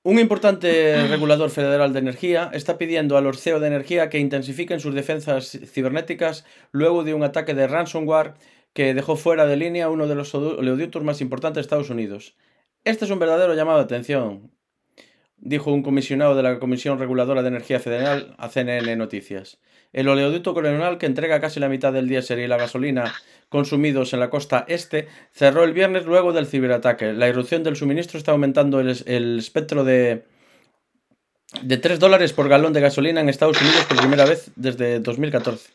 [0.02, 4.80] Un importante regulador federal de energía está pidiendo a los CEO de energía que intensifiquen
[4.80, 8.34] sus defensas cibernéticas luego de un ataque de ransomware
[8.74, 12.36] que dejó fuera de línea uno de los oleoductos más importantes de Estados Unidos.
[12.84, 14.52] Este es un verdadero llamado de atención,
[15.38, 19.60] dijo un comisionado de la Comisión Reguladora de Energía Federal a CNN Noticias.
[19.94, 23.14] El oleoducto colonial, que entrega casi la mitad del diésel y la gasolina
[23.50, 27.14] consumidos en la costa este, cerró el viernes luego del ciberataque.
[27.14, 30.26] La irrupción del suministro está aumentando el, el espectro de,
[31.62, 35.70] de 3 dólares por galón de gasolina en Estados Unidos por primera vez desde 2014.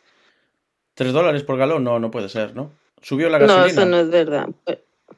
[0.96, 1.82] ¿3 dólares por galón?
[1.82, 2.70] No, no puede ser, ¿no?
[3.00, 3.66] Subió la No, gasolina.
[3.68, 4.48] eso no es verdad.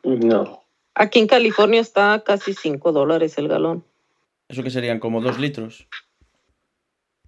[0.05, 0.63] No.
[0.95, 3.85] Aquí en California está casi 5 dólares el galón.
[4.49, 5.01] ¿Eso que serían?
[5.01, 5.89] Como 2 litros.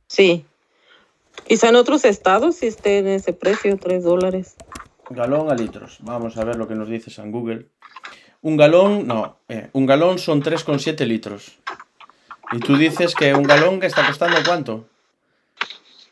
[0.07, 0.45] Sí.
[1.45, 4.57] Quizá en otros estados sí esté en ese precio, 3 dólares.
[5.11, 5.99] Galón a litros.
[6.01, 7.66] Vamos a ver lo que nos dice San Google.
[8.43, 11.59] Un galón, no, eh, un galón son 3,7 litros.
[12.53, 14.87] Y tú dices que un galón que está costando cuánto?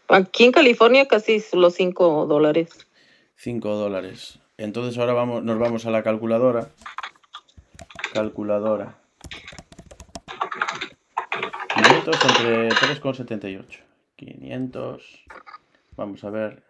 [0.09, 2.87] Aquí en California casi los 5 dólares.
[3.37, 4.39] 5 dólares.
[4.57, 6.69] Entonces ahora vamos, nos vamos a la calculadora.
[8.13, 8.99] Calculadora.
[11.75, 13.65] 500 entre 3,78.
[14.17, 15.25] 500.
[15.97, 16.65] Vamos a ver.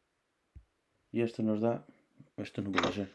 [1.11, 1.85] Y esto nos da.
[2.37, 3.11] Esto no puede ser.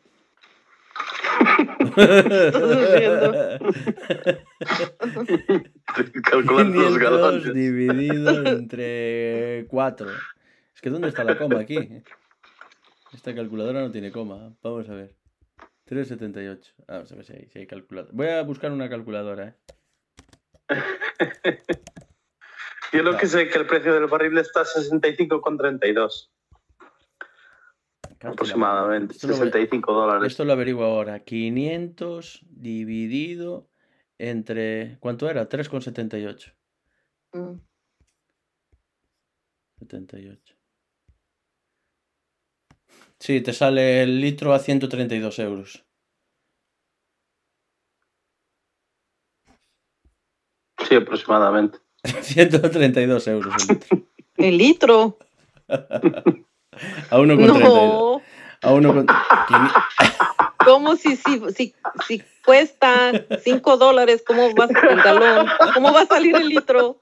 [6.23, 7.55] Calculando los 500 galones.
[7.55, 10.09] dividido entre 4.
[10.75, 11.79] Es que ¿dónde está la coma aquí?
[13.13, 14.55] Esta calculadora no tiene coma.
[14.63, 15.18] Vamos a ver.
[15.89, 16.75] 3,78.
[16.87, 18.13] Vamos a ver si hay, si hay calculadora.
[18.15, 19.55] Voy a buscar una calculadora, ¿eh?
[22.93, 26.31] Yo lo que sé es que el precio del barril está a 65,32
[28.21, 29.15] aproximadamente.
[29.15, 30.27] Esto lo, 65 dólares.
[30.27, 31.21] esto lo averiguo ahora.
[31.21, 33.69] 500 dividido
[34.19, 34.99] entre...
[35.01, 35.49] ¿Cuánto era?
[35.49, 36.55] 3,78.
[37.33, 37.61] Mm.
[39.79, 40.58] 78.
[43.21, 45.85] Sí, te sale el litro a 132 euros.
[50.89, 51.79] Sí, aproximadamente.
[52.23, 53.99] 132 euros el litro.
[54.39, 55.19] El litro.
[55.69, 57.59] A 1,32.
[57.59, 58.23] No.
[58.63, 59.07] A 1 con...
[60.65, 61.75] ¿Cómo si, si, si,
[62.07, 63.13] si cuesta
[63.43, 64.23] 5 dólares?
[64.25, 65.49] ¿Cómo va el galón?
[65.75, 66.99] ¿Cómo va a salir el litro?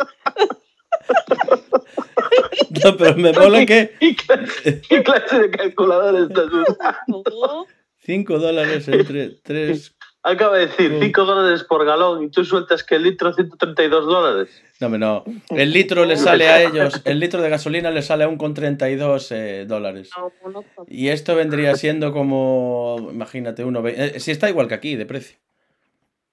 [2.85, 7.23] No, pero me mola que ¿Qué clase, de calculador estás usando?
[7.31, 7.67] No.
[8.01, 9.95] 5 dólares entre 3...
[10.23, 11.01] Acaba de decir Mm.
[11.03, 14.49] 5 dólares por galón y tú sueltas que el litro 132 dólares.
[14.81, 15.25] No, no.
[15.51, 19.65] El litro le sale a ellos, el litro de gasolina le sale a 1,32 eh,
[19.67, 20.11] dólares.
[20.17, 20.85] No, no, no.
[20.89, 23.83] Y esto vendría siendo como, imagínate, uno...
[23.83, 25.39] ve- eh, si está igual que aquí, de precio.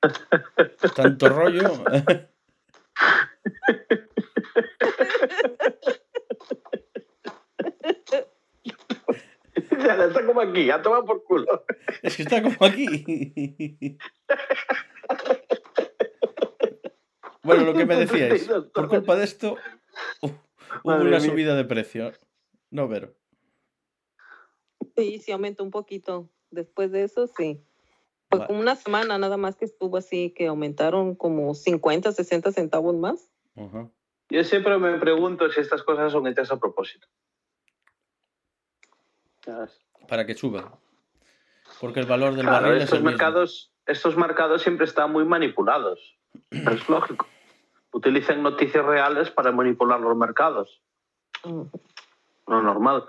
[0.95, 1.71] Tanto rollo.
[9.71, 11.65] Ya está como aquí, a tomar por culo.
[12.01, 13.97] Es que está como aquí.
[17.43, 19.57] Bueno, lo que me decíais, por culpa de esto,
[20.21, 20.29] hu-
[20.83, 21.29] hubo Madre una mía.
[21.29, 22.11] subida de precio.
[22.71, 23.13] No, Vero.
[24.95, 26.29] Sí, sí aumentó un poquito.
[26.51, 27.61] Después de eso, sí.
[28.29, 32.51] Fue Va- como una semana nada más que estuvo así, que aumentaron como 50, 60
[32.51, 33.29] centavos más.
[33.55, 33.89] Ajá.
[34.29, 37.07] Yo siempre me pregunto si estas cosas son hechas a propósito.
[40.07, 40.77] Para que suba.
[41.79, 43.11] Porque el valor del Claro, barril es estos mismo.
[43.11, 46.17] mercados, estos mercados siempre están muy manipulados.
[46.51, 47.27] Es lógico.
[47.91, 50.81] Utilizan noticias reales para manipular los mercados.
[51.43, 53.05] Lo normal.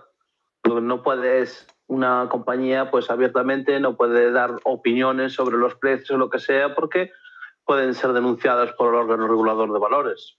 [0.64, 6.30] No puedes, una compañía, pues abiertamente no puede dar opiniones sobre los precios o lo
[6.30, 7.12] que sea porque
[7.64, 10.36] pueden ser denunciadas por el órgano regulador de valores.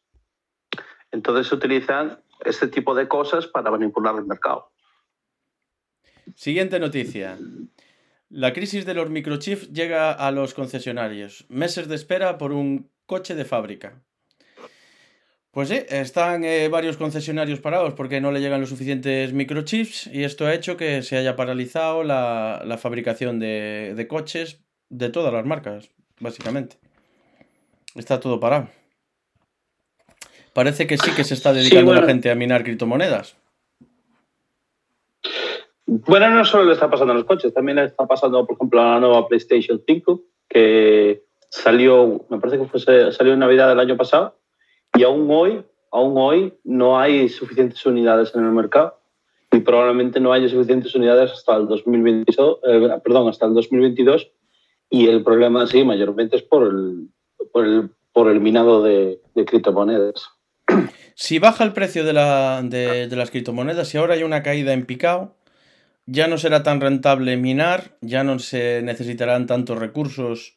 [1.12, 4.70] Entonces se utilizan este tipo de cosas para manipular el mercado.
[6.34, 7.38] Siguiente noticia.
[8.30, 11.46] La crisis de los microchips llega a los concesionarios.
[11.50, 14.02] Meses de espera por un coche de fábrica.
[15.52, 20.26] Pues sí, están eh, varios concesionarios parados porque no le llegan los suficientes microchips y
[20.26, 24.60] esto ha hecho que se haya paralizado la, la fabricación de, de coches
[24.90, 26.78] de todas las marcas, básicamente.
[27.96, 28.70] Está todo parado.
[30.52, 32.08] Parece que sí que se está dedicando la bueno.
[32.08, 33.38] gente a minar criptomonedas.
[35.88, 38.82] Bueno, no solo le está pasando a los coches, también le está pasando, por ejemplo,
[38.82, 43.80] a la nueva PlayStation 5, que salió, me parece que fue, salió en Navidad del
[43.80, 44.38] año pasado,
[44.98, 49.00] y aún hoy, aún hoy no hay suficientes unidades en el mercado,
[49.52, 54.32] y probablemente no haya suficientes unidades hasta el 2022, eh, perdón, hasta el 2022,
[54.90, 57.10] y el problema sí, mayormente es por el,
[57.54, 60.30] por el, por el minado de, de criptomonedas.
[61.14, 64.74] Si baja el precio de, la, de, de las criptomonedas y ahora hay una caída
[64.74, 65.36] en picado,
[66.06, 70.56] ya no será tan rentable minar, ya no se necesitarán tantos recursos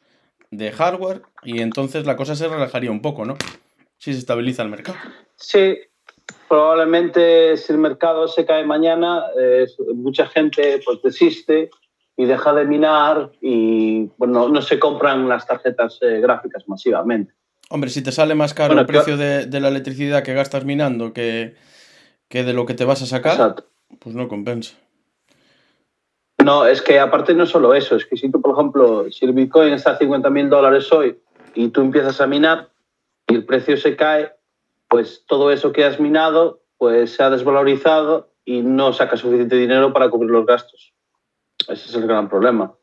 [0.51, 3.37] de hardware y entonces la cosa se relajaría un poco, ¿no?
[3.97, 4.97] Si se estabiliza el mercado.
[5.35, 5.77] Sí,
[6.47, 11.69] probablemente si el mercado se cae mañana, eh, mucha gente pues desiste
[12.15, 17.33] y deja de minar y bueno, no se compran las tarjetas eh, gráficas masivamente.
[17.69, 20.65] Hombre, si te sale más caro Bueno, el precio de, de la electricidad que gastas
[20.65, 21.55] minando que,
[22.27, 23.65] que de lo que te vas a sacar, Exacto.
[23.99, 24.75] pues no compensa.
[26.43, 29.33] No, es que aparte no solo eso, es que si tú, por ejemplo, si el
[29.33, 31.19] Bitcoin está a 50 mil dólares hoy
[31.53, 32.69] y tú empiezas a minar
[33.27, 34.31] y el precio se cae,
[34.87, 39.91] pues todo eso que has minado pues se ha desvalorizado y no sacas suficiente dinero
[39.93, 40.93] para cubrir los gastos.
[41.67, 42.73] Ese es el gran problema.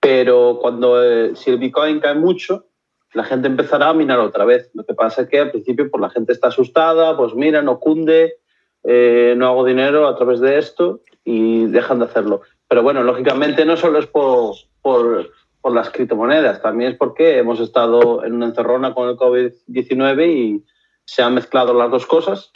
[0.00, 2.66] Pero cuando eh, el Bitcoin cae mucho,
[3.12, 4.70] la gente empezará a minar otra vez.
[4.74, 7.78] Lo que pasa es que al principio pues, la gente está asustada, pues mira, no
[7.78, 8.39] cunde,
[8.84, 12.42] eh, no hago dinero a través de esto y dejan de hacerlo.
[12.68, 15.30] Pero bueno, lógicamente no solo es por, por,
[15.72, 20.64] las criptomonedas, también es porque hemos estado en una encerrona con el COVID-19 y
[21.04, 22.50] se han mezclado las dos cosas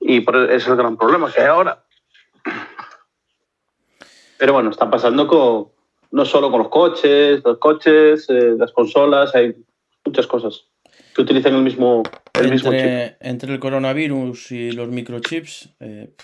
[0.00, 1.84] y es el gran problema que hay ahora.
[4.38, 5.68] Pero bueno, está pasando con,
[6.10, 9.54] no solo con los coches, los coches, eh, las consolas, hay
[10.04, 10.69] muchas cosas
[11.14, 12.02] que utilizan el mismo,
[12.34, 12.80] el mismo chip.
[12.80, 16.14] Entre, entre el coronavirus y los microchips, eh,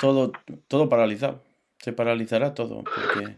[0.00, 0.32] todo,
[0.68, 1.42] todo paralizado.
[1.78, 2.84] Se paralizará todo.
[2.84, 3.36] Porque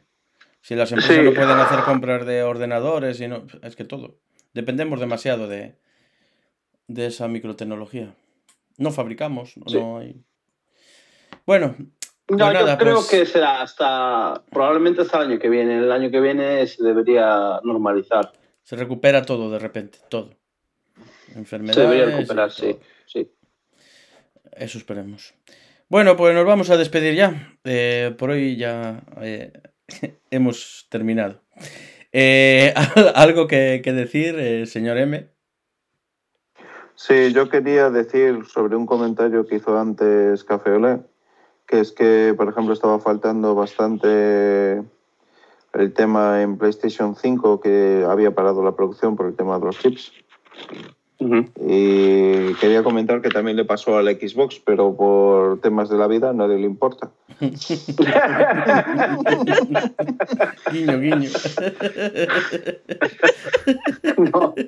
[0.61, 1.23] si las empresas Sí.
[1.23, 4.17] no pueden hacer compras de ordenadores, y no, es que todo.
[4.53, 5.77] Dependemos demasiado de,
[6.89, 8.15] de esa microtecnología.
[8.79, 9.75] No fabricamos, Sí.
[9.75, 10.17] no hay.
[11.47, 11.87] Bueno, No,
[12.27, 15.79] pues nada, yo creo pues- que será hasta probablemente hasta el año que viene.
[15.79, 18.33] El año que viene se debería normalizar.
[18.65, 20.31] se recupera todo de repente, todo.
[21.49, 22.79] Se debería recuperar, sí.
[23.07, 23.31] sí.
[24.53, 25.35] Eso esperemos.
[25.89, 27.57] Bueno, pues nos vamos a despedir ya.
[27.65, 29.53] Eh, por hoy ya eh,
[30.31, 31.41] hemos terminado.
[32.13, 32.75] Eh,
[33.15, 35.29] ¿Algo que, que decir, eh, señor M?
[36.95, 41.01] Sí, yo quería decir sobre un comentario que hizo antes Café Olé,
[41.67, 44.83] que es que, por ejemplo, estaba faltando bastante
[45.73, 49.79] el tema en PlayStation 5, que había parado la producción por el tema de los
[49.79, 50.13] chips.
[51.21, 56.09] Y quería comentar que también le pasó a la Xbox, pero por temas de la
[56.09, 57.11] vida a nadie le importa.
[60.73, 61.31] Guiño, guiño.
[64.33, 64.55] No.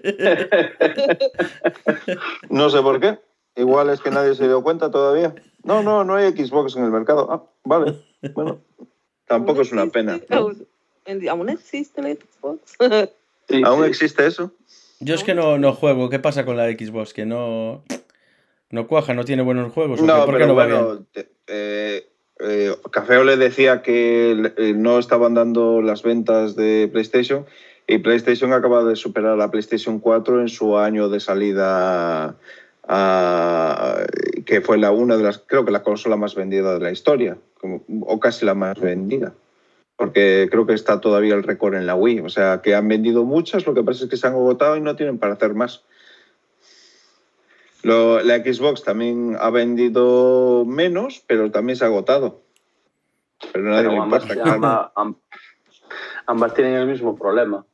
[2.50, 3.18] No sé por qué.
[3.56, 5.34] Igual es que nadie se dio cuenta todavía.
[5.62, 7.28] No, no, no hay Xbox en el mercado.
[7.30, 8.00] Ah, vale.
[8.34, 8.58] Bueno,
[9.26, 10.20] tampoco es una pena.
[10.28, 10.36] ¿no?
[10.36, 10.66] Aún-
[11.28, 12.76] Aún existe el Xbox.
[13.48, 13.88] Sí, ¿Aún sí.
[13.90, 14.50] existe eso?
[15.04, 16.08] Yo es que no, no juego.
[16.08, 17.12] ¿Qué pasa con la Xbox?
[17.12, 17.82] Que no.
[18.70, 20.00] No cuaja, no tiene buenos juegos.
[20.00, 20.82] No, ¿Por qué pero no va bien?
[20.82, 22.06] bueno, te- eh,
[22.40, 27.44] eh, Café Ole decía que eh, no estaban dando las ventas de PlayStation
[27.86, 32.34] y PlayStation acaba de superar a PlayStation 4 en su año de salida,
[32.88, 33.96] a-
[34.46, 37.36] que fue la una de las, creo que la consola más vendida de la historia,
[37.60, 39.34] como- o casi la más vendida.
[39.96, 42.20] Porque creo que está todavía el récord en la Wii.
[42.20, 44.80] O sea, que han vendido muchas, lo que pasa es que se han agotado y
[44.80, 45.84] no tienen para hacer más.
[47.82, 52.40] Lo- la Xbox también ha vendido menos, pero también se ha agotado.
[53.52, 54.52] Pero nadie Pero le ambas, importa.
[54.54, 55.16] ambas- am-
[56.26, 57.64] ambas tienen el mismo problema.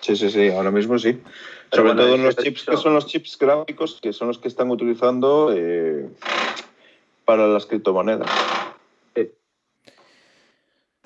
[0.00, 1.12] Sí, sí, sí, ahora mismo sí.
[1.70, 4.38] Pero Sobre bueno, todo en los chips que son los chips gráficos, que son los
[4.38, 6.08] que están utilizando eh,
[7.24, 8.30] para las criptomonedas.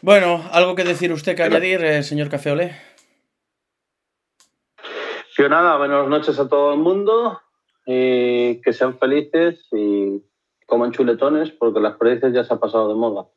[0.04, 2.72] Bueno, ¿algo que decir usted que añadir, eh, señor Café Olé?
[5.38, 7.40] Yo nada, buenas noches a todo el mundo.
[7.86, 10.20] Y que sean felices y
[10.66, 13.28] coman chuletones porque las perdices ya se ha pasado de moda.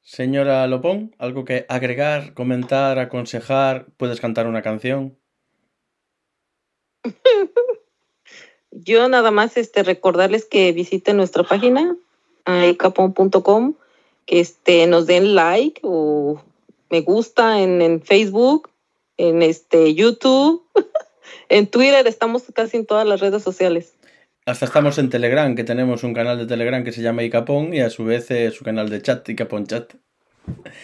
[0.00, 3.88] Señora Lopón, ¿algo que agregar, comentar, aconsejar?
[3.98, 5.18] ¿Puedes cantar una canción?
[8.70, 11.98] Yo nada más este, recordarles que visiten nuestra página,
[12.46, 13.83] icapon.com, que
[14.26, 16.42] este, nos den like o
[16.90, 18.70] me gusta en, en Facebook,
[19.16, 20.62] en este, YouTube,
[21.48, 23.94] en Twitter, estamos casi en todas las redes sociales.
[24.46, 27.80] Hasta estamos en Telegram, que tenemos un canal de Telegram que se llama Icapón y
[27.80, 29.94] a su vez eh, su canal de chat, Icapón Chat.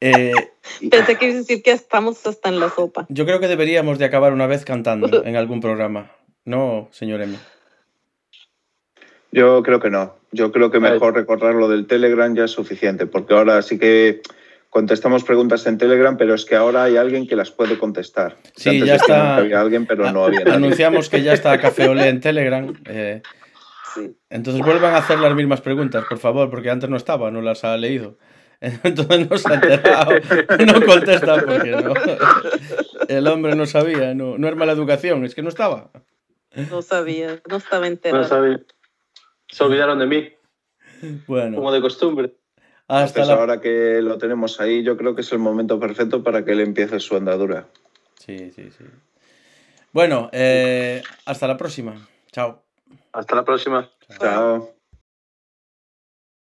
[0.00, 0.32] Eh,
[0.90, 3.06] Pensé que ibas a decir que estamos hasta en la sopa.
[3.08, 6.10] yo creo que deberíamos de acabar una vez cantando en algún programa.
[6.44, 7.38] No, señor M.
[9.34, 10.14] Yo creo que no.
[10.30, 14.22] Yo creo que mejor recordar lo del Telegram ya es suficiente, porque ahora sí que
[14.70, 18.36] contestamos preguntas en Telegram, pero es que ahora hay alguien que las puede contestar.
[18.56, 19.36] Sí, Antes ya está.
[19.36, 20.52] Había alguien, pero no había nadie.
[20.54, 22.72] Anunciamos que ya está Café Olé en Telegram.
[22.86, 23.22] eh,
[23.94, 24.16] Sí.
[24.28, 27.62] entonces vuelvan a hacer las mismas preguntas, por favor, porque antes no estaba, no las
[27.64, 28.18] ha leído.
[28.82, 30.10] Entonces no se ha enterado,
[30.66, 31.92] no contesta porque no.
[33.08, 35.90] El hombre no sabía, no, no es mala educación, es que no estaba.
[36.70, 38.24] No sabía, no estaba No enterada.
[38.24, 38.60] sabía.
[39.54, 40.32] Se olvidaron de mí,
[41.28, 42.34] Bueno, como de costumbre.
[42.88, 43.34] hasta Entonces, la...
[43.34, 46.60] ahora que lo tenemos ahí, yo creo que es el momento perfecto para que él
[46.60, 47.68] empiece su andadura.
[48.18, 48.84] Sí, sí, sí.
[49.92, 52.08] Bueno, eh, hasta la próxima.
[52.32, 52.64] Chao.
[53.12, 53.88] Hasta la próxima.
[54.18, 54.73] Chao.